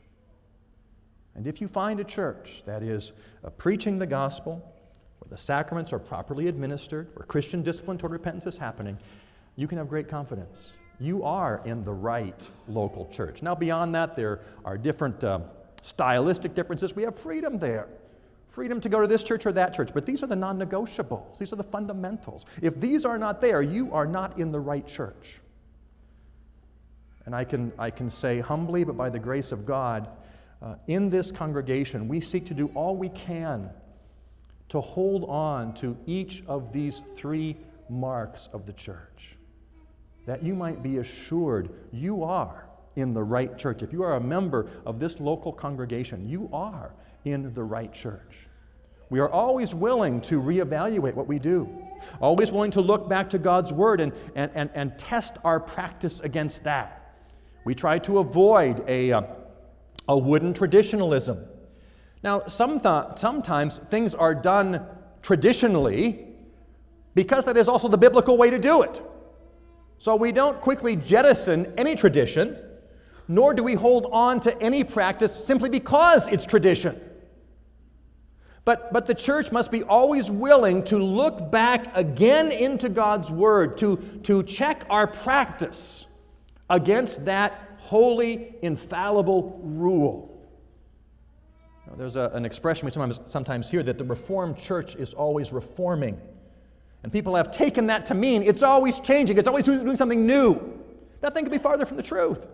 And 1.36 1.46
if 1.46 1.62
you 1.62 1.68
find 1.68 2.00
a 2.00 2.04
church 2.04 2.64
that 2.66 2.82
is 2.82 3.14
uh, 3.44 3.52
preaching 3.52 4.00
the 4.00 4.08
gospel, 4.08 4.56
where 5.20 5.30
the 5.30 5.38
sacraments 5.38 5.94
are 5.94 6.00
properly 6.00 6.48
administered, 6.48 7.10
where 7.14 7.24
Christian 7.28 7.62
discipline 7.62 8.00
toward 8.00 8.14
repentance 8.14 8.48
is 8.48 8.58
happening, 8.58 8.98
you 9.56 9.68
can 9.68 9.78
have 9.78 9.90
great 9.90 10.08
confidence. 10.08 10.76
You 11.00 11.22
are 11.22 11.62
in 11.66 11.84
the 11.84 11.94
right 11.94 12.50
local 12.68 13.06
church. 13.10 13.44
Now, 13.44 13.54
beyond 13.54 13.94
that, 13.94 14.16
there 14.16 14.40
are 14.66 14.76
different 14.76 15.24
uh, 15.24 15.42
stylistic 15.84 16.56
differences. 16.56 16.96
We 16.96 17.04
have 17.04 17.16
freedom 17.16 17.60
there 17.60 17.90
freedom 18.48 18.80
to 18.80 18.88
go 18.90 19.02
to 19.02 19.08
this 19.08 19.24
church 19.24 19.46
or 19.46 19.52
that 19.52 19.74
church, 19.74 19.90
but 19.94 20.06
these 20.06 20.24
are 20.24 20.28
the 20.28 20.36
non 20.36 20.58
negotiables. 20.58 21.38
These 21.38 21.54
are 21.54 21.58
the 21.58 21.64
fundamentals. 21.64 22.46
If 22.62 22.80
these 22.80 23.06
are 23.06 23.20
not 23.20 23.40
there, 23.40 23.62
you 23.62 23.94
are 23.94 24.08
not 24.08 24.40
in 24.40 24.52
the 24.52 24.60
right 24.60 24.88
church. 24.88 25.42
And 27.28 27.36
I 27.36 27.44
can, 27.44 27.74
I 27.78 27.92
can 27.92 28.10
say 28.10 28.40
humbly, 28.40 28.86
but 28.86 28.96
by 28.96 29.10
the 29.10 29.20
grace 29.20 29.52
of 29.52 29.66
God, 29.66 30.08
uh, 30.62 30.76
in 30.88 31.10
this 31.10 31.30
congregation, 31.30 32.08
we 32.08 32.22
seek 32.22 32.46
to 32.46 32.54
do 32.54 32.72
all 32.74 32.96
we 32.96 33.10
can 33.10 33.70
to 34.70 34.80
hold 34.80 35.26
on 35.30 35.74
to 35.76 35.98
each 36.06 36.42
of 36.48 36.72
these 36.72 37.02
three 37.18 37.58
marks 37.90 38.48
of 38.54 38.66
the 38.66 38.72
church. 38.72 39.36
That 40.26 40.42
you 40.42 40.56
might 40.56 40.82
be 40.82 41.00
assured 41.00 41.70
you 41.92 42.24
are 42.24 42.70
in 42.96 43.14
the 43.14 43.24
right 43.24 43.58
church. 43.58 43.84
If 43.84 43.92
you 43.92 44.04
are 44.04 44.14
a 44.14 44.22
member 44.22 44.70
of 44.86 44.98
this 44.98 45.20
local 45.20 45.52
congregation, 45.52 46.30
you 46.30 46.50
are 46.54 46.94
in 47.26 47.54
the 47.54 47.64
right 47.64 47.92
church. 47.92 48.48
We 49.10 49.20
are 49.20 49.30
always 49.30 49.76
willing 49.76 50.22
to 50.22 50.42
reevaluate 50.42 51.14
what 51.14 51.28
we 51.28 51.40
do, 51.40 51.68
always 52.22 52.54
willing 52.54 52.72
to 52.72 52.82
look 52.82 53.10
back 53.10 53.30
to 53.32 53.38
God's 53.38 53.74
Word 53.74 54.00
and, 54.00 54.14
and, 54.34 54.50
and, 54.56 54.70
and 54.74 54.98
test 54.98 55.36
our 55.44 55.60
practice 55.60 56.22
against 56.22 56.64
that. 56.64 56.97
We 57.68 57.76
try 57.76 58.00
to 58.00 58.20
avoid 58.20 58.82
a, 58.88 59.12
uh, 59.12 59.24
a 60.08 60.18
wooden 60.18 60.54
traditionalism. 60.54 61.46
Now, 62.24 62.48
some 62.48 62.80
th- 62.80 63.18
sometimes 63.18 63.80
things 63.80 64.16
are 64.16 64.34
done 64.34 64.86
traditionally 65.22 66.28
because 67.14 67.44
that 67.44 67.58
is 67.58 67.68
also 67.68 67.90
the 67.90 67.98
biblical 67.98 68.38
way 68.38 68.50
to 68.52 68.58
do 68.58 68.84
it. 68.84 69.04
So 69.98 70.16
we 70.16 70.32
don't 70.32 70.62
quickly 70.62 70.96
jettison 70.96 71.74
any 71.78 71.96
tradition, 71.96 72.58
nor 73.28 73.54
do 73.54 73.64
we 73.64 73.74
hold 73.74 74.08
on 74.14 74.40
to 74.40 74.62
any 74.62 74.86
practice 74.86 75.36
simply 75.36 75.70
because 75.70 76.30
it's 76.30 76.46
tradition. 76.46 76.98
But, 78.64 78.94
but 78.94 79.08
the 79.08 79.14
church 79.14 79.52
must 79.52 79.72
be 79.72 79.84
always 79.84 80.32
willing 80.32 80.84
to 80.86 80.98
look 80.98 81.52
back 81.52 81.94
again 81.98 82.50
into 82.50 82.88
God's 82.88 83.30
Word, 83.30 83.78
to, 83.80 83.98
to 84.24 84.42
check 84.44 84.86
our 84.90 85.06
practice 85.06 86.07
against 86.70 87.26
that 87.26 87.78
holy, 87.80 88.56
infallible 88.62 89.60
rule. 89.64 90.34
Know, 91.88 91.94
there's 91.96 92.16
a, 92.16 92.32
an 92.34 92.46
expression 92.46 92.86
we 92.86 92.92
sometimes, 92.92 93.22
sometimes 93.26 93.72
hear 93.72 93.84
that 93.84 93.98
the 93.98 94.04
Reformed 94.04 94.58
church 94.58 94.96
is 94.96 95.14
always 95.14 95.54
reforming. 95.54 96.20
And 97.04 97.14
people 97.14 97.36
have 97.36 97.52
taken 97.52 97.88
that 97.88 98.06
to 98.08 98.14
mean 98.14 98.44
it's 98.44 98.64
always 98.64 99.00
changing, 99.00 99.38
it's 99.38 99.48
always 99.48 99.64
doing 99.64 99.96
something 99.96 100.26
new. 100.26 100.82
Nothing 101.22 101.46
could 101.46 101.52
be 101.52 101.58
farther 101.58 101.86
from 101.86 101.98
the 101.98 102.04
truth. 102.04 102.48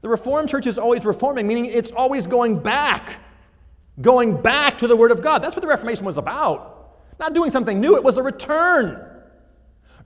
The 0.00 0.08
Reformed 0.08 0.48
church 0.48 0.66
is 0.66 0.78
always 0.78 1.04
reforming, 1.04 1.46
meaning 1.46 1.66
it's 1.66 1.92
always 1.92 2.26
going 2.26 2.58
back 2.58 3.20
going 4.00 4.40
back 4.40 4.78
to 4.78 4.86
the 4.86 4.96
Word 4.96 5.10
of 5.10 5.22
God. 5.22 5.42
That's 5.42 5.56
what 5.56 5.62
the 5.62 5.68
Reformation 5.68 6.04
was 6.04 6.18
about. 6.18 6.98
Not 7.18 7.32
doing 7.32 7.50
something 7.50 7.80
new, 7.80 7.96
it 7.96 8.04
was 8.04 8.18
a 8.18 8.22
return. 8.22 9.15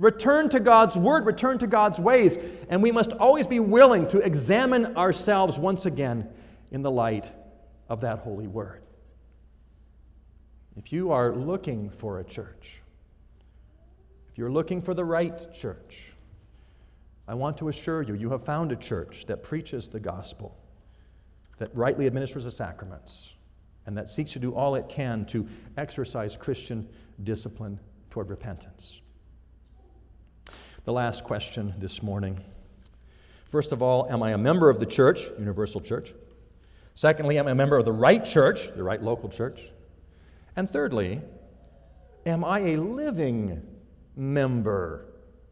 Return 0.00 0.48
to 0.48 0.60
God's 0.60 0.96
Word, 0.96 1.26
return 1.26 1.58
to 1.58 1.66
God's 1.66 2.00
ways. 2.00 2.38
And 2.70 2.82
we 2.82 2.90
must 2.90 3.12
always 3.12 3.46
be 3.46 3.60
willing 3.60 4.08
to 4.08 4.18
examine 4.18 4.96
ourselves 4.96 5.58
once 5.58 5.84
again 5.84 6.26
in 6.72 6.80
the 6.80 6.90
light 6.90 7.30
of 7.88 8.00
that 8.00 8.20
holy 8.20 8.46
Word. 8.46 8.82
If 10.74 10.90
you 10.90 11.12
are 11.12 11.34
looking 11.34 11.90
for 11.90 12.18
a 12.18 12.24
church, 12.24 12.80
if 14.30 14.38
you're 14.38 14.50
looking 14.50 14.80
for 14.80 14.94
the 14.94 15.04
right 15.04 15.52
church, 15.52 16.14
I 17.28 17.34
want 17.34 17.58
to 17.58 17.68
assure 17.68 18.00
you, 18.00 18.14
you 18.14 18.30
have 18.30 18.42
found 18.42 18.72
a 18.72 18.76
church 18.76 19.26
that 19.26 19.42
preaches 19.42 19.88
the 19.88 20.00
gospel, 20.00 20.56
that 21.58 21.76
rightly 21.76 22.06
administers 22.06 22.44
the 22.44 22.50
sacraments, 22.50 23.34
and 23.84 23.98
that 23.98 24.08
seeks 24.08 24.32
to 24.32 24.38
do 24.38 24.54
all 24.54 24.76
it 24.76 24.88
can 24.88 25.26
to 25.26 25.46
exercise 25.76 26.38
Christian 26.38 26.88
discipline 27.22 27.78
toward 28.08 28.30
repentance. 28.30 29.02
The 30.84 30.94
last 30.94 31.24
question 31.24 31.74
this 31.76 32.02
morning. 32.02 32.40
First 33.50 33.72
of 33.72 33.82
all, 33.82 34.10
am 34.10 34.22
I 34.22 34.30
a 34.30 34.38
member 34.38 34.70
of 34.70 34.80
the 34.80 34.86
church, 34.86 35.28
Universal 35.38 35.82
Church? 35.82 36.14
Secondly, 36.94 37.38
am 37.38 37.46
I 37.46 37.50
a 37.50 37.54
member 37.54 37.76
of 37.76 37.84
the 37.84 37.92
right 37.92 38.24
church, 38.24 38.72
the 38.74 38.82
right 38.82 39.02
local 39.02 39.28
church? 39.28 39.72
And 40.56 40.70
thirdly, 40.70 41.20
am 42.24 42.42
I 42.44 42.60
a 42.60 42.76
living 42.78 43.60
member 44.16 45.04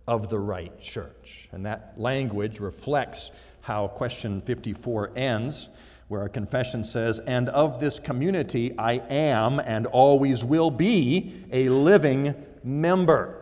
of 0.07 0.31
the 0.31 0.39
right 0.39 0.81
church? 0.81 1.51
And 1.53 1.67
that 1.67 1.93
language 1.99 2.59
reflects 2.59 3.31
how 3.61 3.89
question 3.89 4.41
54 4.41 5.13
ends, 5.15 5.69
where 6.09 6.23
our 6.23 6.31
confession 6.31 6.85
says, 6.85 7.19
And 7.19 7.51
of 7.51 7.81
this 7.81 7.99
community 7.99 8.77
I 8.79 8.93
am 9.11 9.61
and 9.61 9.85
always 9.85 10.43
will 10.43 10.71
be 10.71 11.45
a 11.53 11.69
living 11.69 12.35
member. 12.65 13.38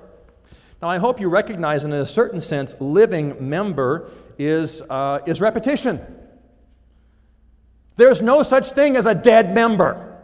Now, 0.83 0.89
I 0.89 0.99
hope 0.99 1.21
you 1.21 1.29
recognize, 1.29 1.83
that 1.83 1.89
in 1.89 1.95
a 1.95 2.07
certain 2.07 2.41
sense, 2.41 2.75
living 2.81 3.49
member 3.49 4.11
is, 4.39 4.83
uh, 4.91 5.21
is 5.27 5.41
repetition. 5.41 6.01
There's 7.97 8.21
no 8.21 8.43
such 8.43 8.73
thing 8.73 8.97
as 8.97 9.07
a 9.07 9.15
dead 9.15 9.55
member. 9.55 10.19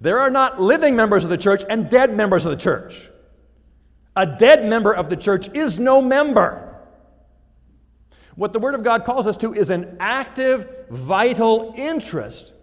There 0.00 0.18
are 0.18 0.30
not 0.30 0.60
living 0.60 0.94
members 0.94 1.24
of 1.24 1.30
the 1.30 1.38
church 1.38 1.64
and 1.68 1.88
dead 1.88 2.14
members 2.14 2.44
of 2.44 2.50
the 2.50 2.56
church. 2.56 3.10
A 4.14 4.26
dead 4.26 4.66
member 4.66 4.92
of 4.92 5.08
the 5.08 5.16
church 5.16 5.48
is 5.54 5.80
no 5.80 6.02
member. 6.02 6.64
What 8.36 8.52
the 8.52 8.58
Word 8.58 8.74
of 8.74 8.82
God 8.82 9.04
calls 9.04 9.26
us 9.26 9.36
to 9.38 9.54
is 9.54 9.70
an 9.70 9.96
active, 9.98 10.86
vital 10.90 11.72
interest 11.76 12.54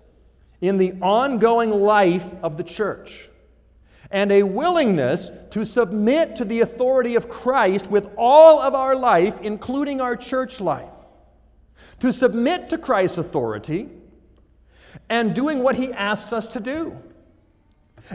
in 0.61 0.77
the 0.77 0.93
ongoing 1.01 1.71
life 1.71 2.33
of 2.43 2.55
the 2.55 2.63
church 2.63 3.29
and 4.15 4.31
a 4.31 4.43
willingness 4.43 5.29
to 5.49 5.65
submit 5.65 6.37
to 6.37 6.45
the 6.45 6.61
authority 6.61 7.15
of 7.15 7.27
Christ 7.27 7.91
with 7.91 8.09
all 8.17 8.61
of 8.61 8.73
our 8.73 8.95
life, 8.95 9.41
including 9.41 9.99
our 9.99 10.15
church 10.15 10.61
life. 10.61 10.87
To 11.99 12.13
submit 12.13 12.69
to 12.69 12.77
Christ's 12.77 13.17
authority 13.17 13.89
and 15.09 15.35
doing 15.35 15.61
what 15.61 15.75
he 15.75 15.91
asks 15.91 16.31
us 16.31 16.47
to 16.47 16.61
do. 16.61 16.97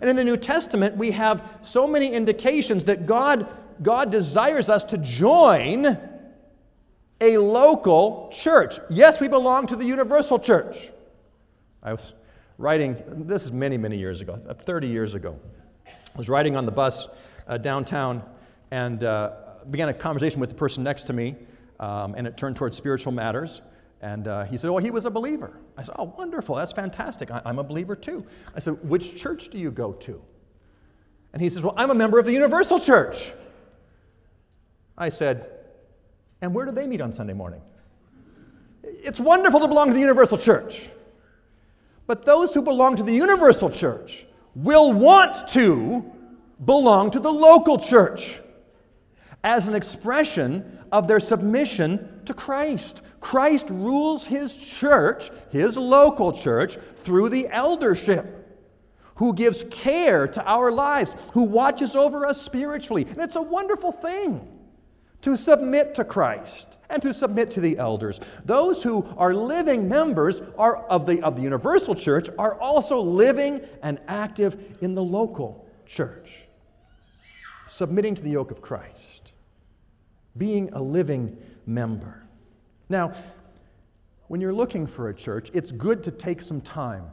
And 0.00 0.08
in 0.08 0.16
the 0.16 0.24
New 0.24 0.38
Testament, 0.38 0.96
we 0.96 1.10
have 1.10 1.58
so 1.60 1.86
many 1.86 2.10
indications 2.14 2.86
that 2.86 3.04
God, 3.04 3.46
God 3.82 4.10
desires 4.10 4.70
us 4.70 4.84
to 4.84 4.96
join 4.96 5.98
a 7.20 7.36
local 7.36 8.30
church. 8.32 8.78
Yes, 8.88 9.20
we 9.20 9.28
belong 9.28 9.66
to 9.66 9.76
the 9.76 9.84
universal 9.84 10.38
church. 10.38 10.92
I 11.82 11.92
was 11.92 12.14
writing, 12.56 12.96
this 13.26 13.44
is 13.44 13.52
many, 13.52 13.76
many 13.76 13.98
years 13.98 14.22
ago, 14.22 14.40
30 14.64 14.88
years 14.88 15.12
ago. 15.12 15.38
I 16.14 16.18
was 16.18 16.28
riding 16.28 16.56
on 16.56 16.66
the 16.66 16.72
bus 16.72 17.08
uh, 17.46 17.58
downtown 17.58 18.22
and 18.70 19.02
uh, 19.04 19.32
began 19.70 19.88
a 19.88 19.94
conversation 19.94 20.40
with 20.40 20.48
the 20.48 20.54
person 20.54 20.82
next 20.84 21.04
to 21.04 21.12
me, 21.12 21.36
um, 21.78 22.14
and 22.16 22.26
it 22.26 22.36
turned 22.36 22.56
towards 22.56 22.76
spiritual 22.76 23.12
matters. 23.12 23.62
And 24.02 24.26
uh, 24.26 24.44
he 24.44 24.56
said, 24.56 24.70
Oh, 24.70 24.78
he 24.78 24.90
was 24.90 25.04
a 25.04 25.10
believer. 25.10 25.58
I 25.76 25.82
said, 25.82 25.94
Oh, 25.98 26.14
wonderful. 26.16 26.54
That's 26.56 26.72
fantastic. 26.72 27.30
I- 27.30 27.42
I'm 27.44 27.58
a 27.58 27.64
believer 27.64 27.94
too. 27.94 28.24
I 28.54 28.60
said, 28.60 28.78
Which 28.88 29.16
church 29.16 29.48
do 29.50 29.58
you 29.58 29.70
go 29.70 29.92
to? 29.92 30.22
And 31.32 31.42
he 31.42 31.48
says, 31.48 31.62
Well, 31.62 31.74
I'm 31.76 31.90
a 31.90 31.94
member 31.94 32.18
of 32.18 32.24
the 32.24 32.32
Universal 32.32 32.80
Church. 32.80 33.32
I 34.96 35.10
said, 35.10 35.50
And 36.40 36.54
where 36.54 36.64
do 36.64 36.72
they 36.72 36.86
meet 36.86 37.00
on 37.00 37.12
Sunday 37.12 37.34
morning? 37.34 37.60
It's 38.82 39.20
wonderful 39.20 39.60
to 39.60 39.68
belong 39.68 39.88
to 39.88 39.94
the 39.94 40.00
Universal 40.00 40.38
Church. 40.38 40.88
But 42.06 42.24
those 42.24 42.54
who 42.54 42.62
belong 42.62 42.96
to 42.96 43.02
the 43.02 43.12
Universal 43.12 43.70
Church 43.70 44.26
will 44.62 44.92
want 44.92 45.48
to 45.48 46.04
belong 46.64 47.10
to 47.10 47.20
the 47.20 47.32
local 47.32 47.78
church 47.78 48.40
as 49.42 49.68
an 49.68 49.74
expression 49.74 50.78
of 50.92 51.08
their 51.08 51.20
submission 51.20 52.20
to 52.26 52.34
Christ. 52.34 53.02
Christ 53.20 53.70
rules 53.70 54.26
his 54.26 54.54
church, 54.54 55.30
his 55.50 55.78
local 55.78 56.32
church, 56.32 56.76
through 56.96 57.30
the 57.30 57.48
eldership. 57.48 58.36
Who 59.16 59.34
gives 59.34 59.64
care 59.64 60.26
to 60.28 60.42
our 60.50 60.72
lives, 60.72 61.14
who 61.34 61.42
watches 61.42 61.94
over 61.94 62.26
us 62.26 62.40
spiritually. 62.40 63.06
And 63.06 63.18
it's 63.18 63.36
a 63.36 63.42
wonderful 63.42 63.92
thing 63.92 64.59
to 65.22 65.36
submit 65.36 65.94
to 65.94 66.04
Christ 66.04 66.78
and 66.88 67.00
to 67.02 67.14
submit 67.14 67.50
to 67.52 67.60
the 67.60 67.78
elders. 67.78 68.20
Those 68.44 68.82
who 68.82 69.06
are 69.16 69.34
living 69.34 69.88
members 69.88 70.42
are 70.58 70.78
of, 70.88 71.06
the, 71.06 71.22
of 71.22 71.36
the 71.36 71.42
universal 71.42 71.94
church 71.94 72.28
are 72.38 72.58
also 72.60 73.00
living 73.00 73.60
and 73.82 73.98
active 74.08 74.78
in 74.80 74.94
the 74.94 75.02
local 75.02 75.68
church, 75.86 76.48
submitting 77.66 78.14
to 78.14 78.22
the 78.22 78.30
yoke 78.30 78.50
of 78.50 78.60
Christ, 78.60 79.34
being 80.36 80.72
a 80.72 80.82
living 80.82 81.36
member. 81.66 82.26
Now, 82.88 83.12
when 84.28 84.40
you're 84.40 84.52
looking 84.52 84.86
for 84.86 85.08
a 85.08 85.14
church, 85.14 85.50
it's 85.54 85.72
good 85.72 86.04
to 86.04 86.10
take 86.10 86.40
some 86.40 86.60
time. 86.60 87.04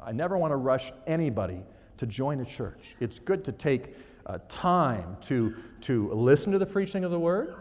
I 0.00 0.12
never 0.12 0.36
want 0.36 0.52
to 0.52 0.56
rush 0.56 0.92
anybody 1.06 1.62
to 1.98 2.06
join 2.06 2.40
a 2.40 2.44
church. 2.44 2.96
It's 3.00 3.18
good 3.18 3.44
to 3.44 3.52
take 3.52 3.94
uh, 4.26 4.38
time 4.48 5.16
to, 5.22 5.54
to 5.82 6.12
listen 6.12 6.52
to 6.52 6.58
the 6.58 6.66
preaching 6.66 7.04
of 7.04 7.10
the 7.10 7.18
word, 7.18 7.54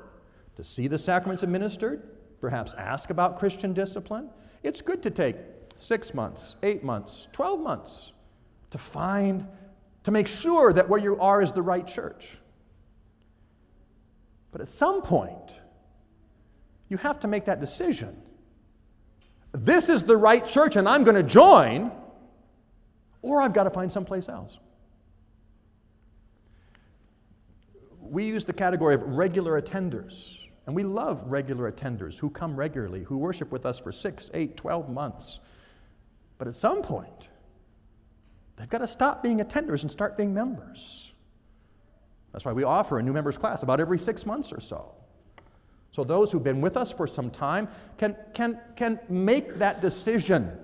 to 0.56 0.64
see 0.64 0.88
the 0.88 0.98
sacraments 0.98 1.44
administered, 1.44 2.02
perhaps 2.40 2.74
ask 2.76 3.10
about 3.10 3.38
Christian 3.38 3.74
discipline. 3.74 4.30
It's 4.64 4.82
good 4.82 5.02
to 5.04 5.10
take 5.10 5.38
six 5.78 6.14
months, 6.14 6.56
eight 6.64 6.84
months, 6.84 7.28
12 7.32 7.60
months 7.60 8.14
to 8.70 8.78
find, 8.78 9.48
to 10.04 10.12
make 10.12 10.28
sure 10.28 10.74
that 10.74 10.90
where 10.90 11.00
you 11.00 11.20
are 11.20 11.42
is 11.42 11.52
the 11.52 11.62
right 11.62 11.86
church. 11.86 12.38
But 14.52 14.62
at 14.62 14.68
some 14.68 15.02
point, 15.02 15.62
you 16.90 16.98
have 16.98 17.20
to 17.22 17.28
make 17.28 17.46
that 17.46 17.60
decision. 17.60 18.22
This 19.54 19.90
is 19.90 20.04
the 20.04 20.18
right 20.18 20.44
church 20.44 20.76
and 20.76 20.88
I'm 20.88 21.04
going 21.04 21.16
to 21.16 21.24
join, 21.24 21.92
or 23.22 23.42
I've 23.42 23.54
got 23.54 23.64
to 23.64 23.70
find 23.70 23.92
someplace 23.92 24.30
else. 24.30 24.60
We 28.12 28.26
use 28.26 28.44
the 28.44 28.54
category 28.54 28.94
of 28.94 29.02
regular 29.04 29.60
attenders. 29.60 30.38
And 30.68 30.76
we 30.76 30.84
love 30.84 31.24
regular 31.32 31.72
attenders 31.72 32.20
who 32.20 32.30
come 32.30 32.56
regularly, 32.56 33.04
who 33.04 33.18
worship 33.18 33.52
with 33.52 33.66
us 33.66 33.80
for 33.80 33.92
six, 33.92 34.30
eight, 34.34 34.58
twelve 34.58 34.90
months. 34.90 35.40
But 36.38 36.48
at 36.48 36.56
some 36.56 36.82
point, 36.82 37.30
they've 38.56 38.70
got 38.70 38.80
to 38.80 38.88
stop 38.88 39.24
being 39.24 39.40
attenders 39.40 39.82
and 39.82 39.92
start 39.92 40.18
being 40.18 40.34
members. 40.34 41.14
That's 42.32 42.46
why 42.46 42.54
we 42.54 42.64
offer 42.64 43.00
a 43.00 43.04
new 43.04 43.14
members 43.14 43.38
class 43.38 43.64
about 43.64 43.80
every 43.80 43.98
six 43.98 44.26
months 44.26 44.54
or 44.54 44.60
so. 44.60 44.94
So 45.92 46.04
those 46.04 46.32
who've 46.32 46.44
been 46.44 46.62
with 46.62 46.78
us 46.78 46.92
for 46.92 47.08
some 47.08 47.30
time 47.30 47.68
can, 47.98 48.16
can, 48.34 48.60
can 48.76 49.00
make 49.10 49.56
that 49.56 49.82
decision 49.82 50.58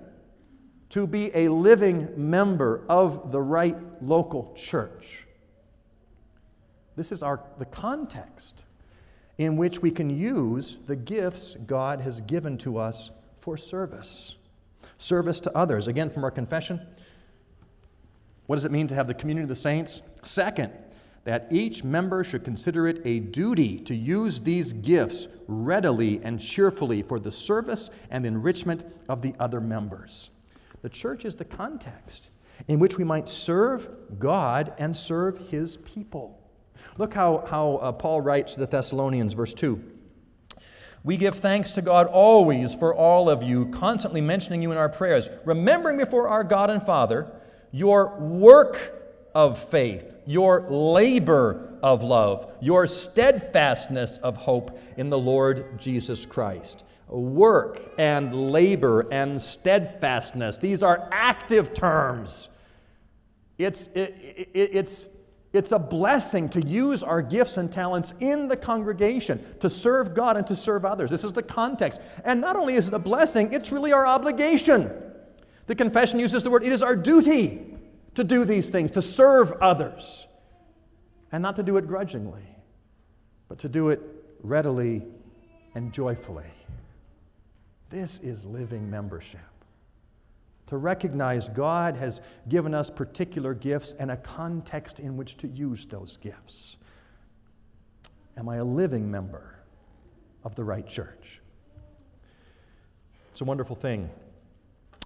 to 0.90 1.06
be 1.06 1.30
a 1.34 1.48
living 1.48 2.08
member 2.16 2.84
of 2.88 3.30
the 3.32 3.40
right 3.40 3.76
local 4.02 4.54
church. 4.54 5.27
This 6.98 7.12
is 7.12 7.22
our, 7.22 7.40
the 7.58 7.64
context 7.64 8.64
in 9.38 9.56
which 9.56 9.80
we 9.80 9.92
can 9.92 10.10
use 10.10 10.78
the 10.88 10.96
gifts 10.96 11.54
God 11.54 12.00
has 12.00 12.20
given 12.20 12.58
to 12.58 12.76
us 12.76 13.12
for 13.38 13.56
service. 13.56 14.34
Service 14.98 15.38
to 15.40 15.56
others. 15.56 15.86
Again, 15.86 16.10
from 16.10 16.24
our 16.24 16.32
confession, 16.32 16.80
what 18.46 18.56
does 18.56 18.64
it 18.64 18.72
mean 18.72 18.88
to 18.88 18.96
have 18.96 19.06
the 19.06 19.14
community 19.14 19.44
of 19.44 19.48
the 19.48 19.54
saints? 19.54 20.02
Second, 20.24 20.72
that 21.22 21.46
each 21.52 21.84
member 21.84 22.24
should 22.24 22.42
consider 22.42 22.88
it 22.88 23.00
a 23.04 23.20
duty 23.20 23.78
to 23.78 23.94
use 23.94 24.40
these 24.40 24.72
gifts 24.72 25.28
readily 25.46 26.20
and 26.24 26.40
cheerfully 26.40 27.02
for 27.02 27.20
the 27.20 27.30
service 27.30 27.90
and 28.10 28.26
enrichment 28.26 28.84
of 29.08 29.22
the 29.22 29.34
other 29.38 29.60
members. 29.60 30.32
The 30.82 30.88
church 30.88 31.24
is 31.24 31.36
the 31.36 31.44
context 31.44 32.32
in 32.66 32.80
which 32.80 32.98
we 32.98 33.04
might 33.04 33.28
serve 33.28 33.88
God 34.18 34.74
and 34.80 34.96
serve 34.96 35.50
His 35.50 35.76
people. 35.76 36.37
Look 36.96 37.14
how, 37.14 37.44
how 37.48 37.76
uh, 37.76 37.92
Paul 37.92 38.20
writes 38.20 38.54
to 38.54 38.60
the 38.60 38.66
Thessalonians, 38.66 39.32
verse 39.32 39.54
2. 39.54 39.82
We 41.04 41.16
give 41.16 41.36
thanks 41.36 41.72
to 41.72 41.82
God 41.82 42.06
always 42.06 42.74
for 42.74 42.94
all 42.94 43.30
of 43.30 43.42
you, 43.42 43.66
constantly 43.66 44.20
mentioning 44.20 44.62
you 44.62 44.72
in 44.72 44.78
our 44.78 44.88
prayers, 44.88 45.30
remembering 45.44 45.96
before 45.96 46.28
our 46.28 46.44
God 46.44 46.70
and 46.70 46.82
Father 46.82 47.30
your 47.70 48.18
work 48.18 48.94
of 49.34 49.58
faith, 49.58 50.16
your 50.26 50.68
labor 50.68 51.78
of 51.82 52.02
love, 52.02 52.52
your 52.60 52.86
steadfastness 52.86 54.18
of 54.18 54.36
hope 54.36 54.78
in 54.96 55.10
the 55.10 55.18
Lord 55.18 55.78
Jesus 55.78 56.26
Christ. 56.26 56.84
Work 57.08 57.92
and 57.98 58.50
labor 58.50 59.06
and 59.12 59.40
steadfastness, 59.40 60.58
these 60.58 60.82
are 60.82 61.08
active 61.12 61.72
terms. 61.72 62.50
It's, 63.56 63.86
it, 63.88 64.50
it, 64.54 64.70
it's, 64.72 65.08
it's 65.52 65.72
a 65.72 65.78
blessing 65.78 66.48
to 66.50 66.60
use 66.60 67.02
our 67.02 67.22
gifts 67.22 67.56
and 67.56 67.72
talents 67.72 68.12
in 68.20 68.48
the 68.48 68.56
congregation 68.56 69.42
to 69.60 69.70
serve 69.70 70.14
God 70.14 70.36
and 70.36 70.46
to 70.46 70.54
serve 70.54 70.84
others. 70.84 71.10
This 71.10 71.24
is 71.24 71.32
the 71.32 71.42
context. 71.42 72.02
And 72.24 72.40
not 72.40 72.56
only 72.56 72.74
is 72.74 72.88
it 72.88 72.94
a 72.94 72.98
blessing, 72.98 73.52
it's 73.52 73.72
really 73.72 73.92
our 73.92 74.06
obligation. 74.06 74.90
The 75.66 75.74
confession 75.74 76.18
uses 76.18 76.42
the 76.42 76.50
word, 76.50 76.64
it 76.64 76.72
is 76.72 76.82
our 76.82 76.96
duty 76.96 77.76
to 78.14 78.24
do 78.24 78.44
these 78.44 78.70
things, 78.70 78.90
to 78.92 79.02
serve 79.02 79.52
others, 79.60 80.26
and 81.32 81.42
not 81.42 81.56
to 81.56 81.62
do 81.62 81.76
it 81.76 81.86
grudgingly, 81.86 82.42
but 83.48 83.58
to 83.60 83.68
do 83.68 83.88
it 83.88 84.00
readily 84.42 85.06
and 85.74 85.92
joyfully. 85.92 86.50
This 87.88 88.18
is 88.18 88.44
living 88.44 88.90
membership. 88.90 89.40
To 90.68 90.76
recognize 90.76 91.48
God 91.48 91.96
has 91.96 92.20
given 92.48 92.74
us 92.74 92.90
particular 92.90 93.54
gifts 93.54 93.94
and 93.94 94.10
a 94.10 94.16
context 94.18 95.00
in 95.00 95.16
which 95.16 95.36
to 95.38 95.48
use 95.48 95.86
those 95.86 96.18
gifts. 96.18 96.76
Am 98.36 98.48
I 98.48 98.56
a 98.56 98.64
living 98.64 99.10
member 99.10 99.58
of 100.44 100.54
the 100.54 100.64
right 100.64 100.86
church? 100.86 101.40
It's 103.32 103.40
a 103.40 103.44
wonderful 103.44 103.76
thing, 103.76 104.10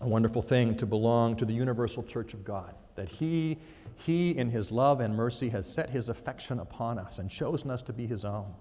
a 0.01 0.09
wonderful 0.09 0.43
thing 0.43 0.77
to 0.77 0.87
belong 0.87 1.37
to 1.37 1.45
the 1.45 1.55
universal 1.55 2.03
church 2.03 2.35
of 2.35 2.45
God, 2.45 2.75
that 2.97 3.09
He, 3.09 3.59
He 3.97 4.37
in 4.37 4.51
His 4.51 4.73
love 4.73 5.01
and 5.01 5.17
mercy, 5.17 5.49
has 5.51 5.73
set 5.73 5.91
His 5.91 6.09
affection 6.09 6.59
upon 6.59 6.99
us 6.99 7.21
and 7.21 7.31
chosen 7.31 7.71
us 7.71 7.83
to 7.83 7.93
be 7.93 8.07
His 8.07 8.25
own. 8.25 8.53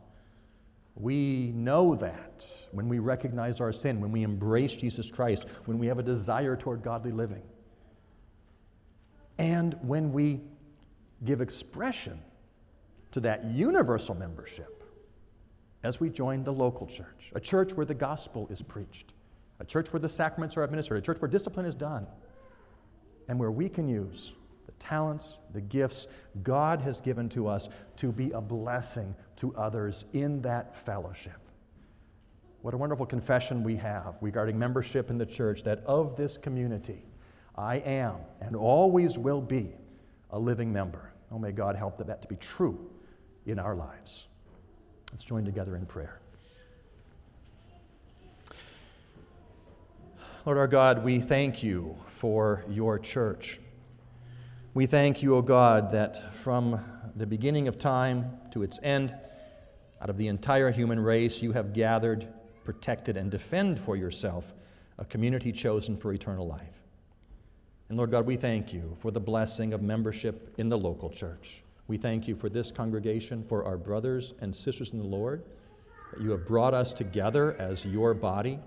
We 0.96 1.52
know 1.56 1.96
that 1.96 2.46
when 2.72 2.90
we 2.90 3.00
recognize 3.00 3.62
our 3.62 3.72
sin, 3.72 4.02
when 4.02 4.12
we 4.12 4.24
embrace 4.24 4.74
Jesus 4.74 5.10
Christ, 5.10 5.48
when 5.66 5.78
we 5.78 5.88
have 5.88 6.00
a 6.00 6.04
desire 6.04 6.56
toward 6.56 6.84
godly 6.84 7.12
living, 7.12 7.44
and 9.38 9.76
when 9.82 10.12
we 10.12 10.42
give 11.24 11.42
expression 11.42 12.20
to 13.12 13.22
that 13.22 13.46
universal 13.46 14.16
membership 14.16 14.84
as 15.84 16.00
we 16.00 16.10
join 16.10 16.44
the 16.44 16.54
local 16.54 16.86
church, 16.88 17.32
a 17.34 17.40
church 17.40 17.74
where 17.74 17.86
the 17.86 17.94
gospel 17.94 18.48
is 18.50 18.62
preached, 18.62 19.14
a 19.60 19.66
church 19.66 19.92
where 19.94 20.00
the 20.00 20.10
sacraments 20.10 20.58
are 20.58 20.64
administered, 20.64 20.98
a 20.98 21.02
church 21.02 21.20
where 21.22 21.30
discipline 21.30 21.66
is 21.66 21.76
done, 21.76 22.06
and 23.28 23.40
where 23.40 23.52
we 23.52 23.70
can 23.70 23.88
use 23.88 24.34
talents, 24.82 25.38
the 25.54 25.62
gifts 25.62 26.08
God 26.44 26.82
has 26.82 27.00
given 27.00 27.30
to 27.30 27.48
us 27.48 27.70
to 27.98 28.12
be 28.12 28.32
a 28.32 28.42
blessing 28.42 29.16
to 29.38 29.56
others 29.56 30.06
in 30.14 30.42
that 30.42 30.76
fellowship. 30.76 31.38
What 32.62 32.74
a 32.74 32.78
wonderful 32.78 33.06
confession 33.06 33.64
we 33.64 33.76
have 33.78 34.16
regarding 34.22 34.58
membership 34.58 35.10
in 35.10 35.18
the 35.18 35.26
church 35.26 35.64
that 35.64 35.80
of 35.86 36.16
this 36.16 36.38
community, 36.38 37.04
I 37.56 37.78
am 37.78 38.16
and 38.40 38.56
always 38.56 39.18
will 39.18 39.42
be 39.42 39.72
a 40.32 40.40
living 40.40 40.74
member. 40.74 41.12
Oh, 41.32 41.40
may 41.40 41.52
God 41.52 41.76
help 41.76 41.98
that 41.98 42.22
to 42.22 42.28
be 42.28 42.36
true 42.36 42.90
in 43.46 43.60
our 43.60 43.76
lives. 43.76 44.28
Let's 45.12 45.24
join 45.24 45.46
together 45.46 45.76
in 45.76 45.86
prayer. 45.86 46.20
Lord 50.46 50.58
our 50.58 50.68
God, 50.68 51.04
we 51.04 51.20
thank 51.20 51.62
you 51.62 51.96
for 52.08 52.66
your 52.68 52.98
church. 52.98 53.60
We 54.74 54.86
thank 54.86 55.22
you, 55.22 55.36
O 55.36 55.42
God, 55.42 55.92
that 55.92 56.34
from 56.36 56.80
the 57.14 57.28
beginning 57.28 57.68
of 57.68 57.78
time 57.78 58.38
to 58.52 58.64
its 58.64 58.80
end, 58.82 59.14
out 60.02 60.10
of 60.10 60.16
the 60.16 60.30
entire 60.30 60.72
human 60.72 60.98
race, 60.98 61.42
you 61.42 61.52
have 61.52 61.74
gathered, 61.74 62.26
protected, 62.64 63.18
and 63.18 63.30
defend 63.30 63.82
for 63.82 63.98
yourself 63.98 64.54
a 64.98 65.04
community 65.04 65.52
chosen 65.52 65.98
for 65.98 66.14
eternal 66.14 66.48
life. 66.48 66.88
And 67.90 67.98
Lord 67.98 68.12
God, 68.12 68.26
we 68.26 68.38
thank 68.38 68.72
you 68.72 68.96
for 69.02 69.12
the 69.12 69.20
blessing 69.20 69.74
of 69.74 69.82
membership 69.82 70.56
in 70.58 70.70
the 70.70 70.78
local 70.78 71.10
church. 71.10 71.64
We 71.90 71.98
thank 71.98 72.30
you 72.30 72.38
for 72.38 72.48
this 72.48 72.72
congregation, 72.72 73.44
for 73.44 73.66
our 73.66 73.76
brothers 73.76 74.34
and 74.40 74.56
sisters 74.56 74.94
in 74.94 75.00
the 75.00 75.06
Lord, 75.06 75.44
that 76.14 76.22
you 76.22 76.32
have 76.32 76.46
brought 76.46 76.74
us 76.74 76.94
together 76.94 77.58
as 77.60 77.86
your 77.86 78.14
body. 78.14 78.58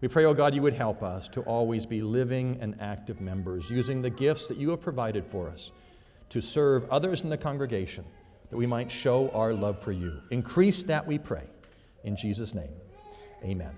We 0.00 0.06
pray, 0.06 0.24
oh 0.26 0.34
God, 0.34 0.54
you 0.54 0.62
would 0.62 0.74
help 0.74 1.02
us 1.02 1.26
to 1.30 1.40
always 1.42 1.84
be 1.84 2.02
living 2.02 2.58
and 2.60 2.76
active 2.80 3.20
members, 3.20 3.68
using 3.70 4.00
the 4.00 4.10
gifts 4.10 4.46
that 4.46 4.56
you 4.56 4.70
have 4.70 4.80
provided 4.80 5.26
for 5.26 5.48
us 5.48 5.72
to 6.28 6.40
serve 6.40 6.88
others 6.90 7.22
in 7.22 7.30
the 7.30 7.36
congregation, 7.36 8.04
that 8.50 8.56
we 8.56 8.66
might 8.66 8.90
show 8.90 9.28
our 9.30 9.52
love 9.52 9.80
for 9.80 9.92
you. 9.92 10.20
Increase 10.30 10.84
that, 10.84 11.06
we 11.06 11.18
pray. 11.18 11.44
In 12.04 12.14
Jesus' 12.14 12.54
name, 12.54 12.70
amen. 13.42 13.72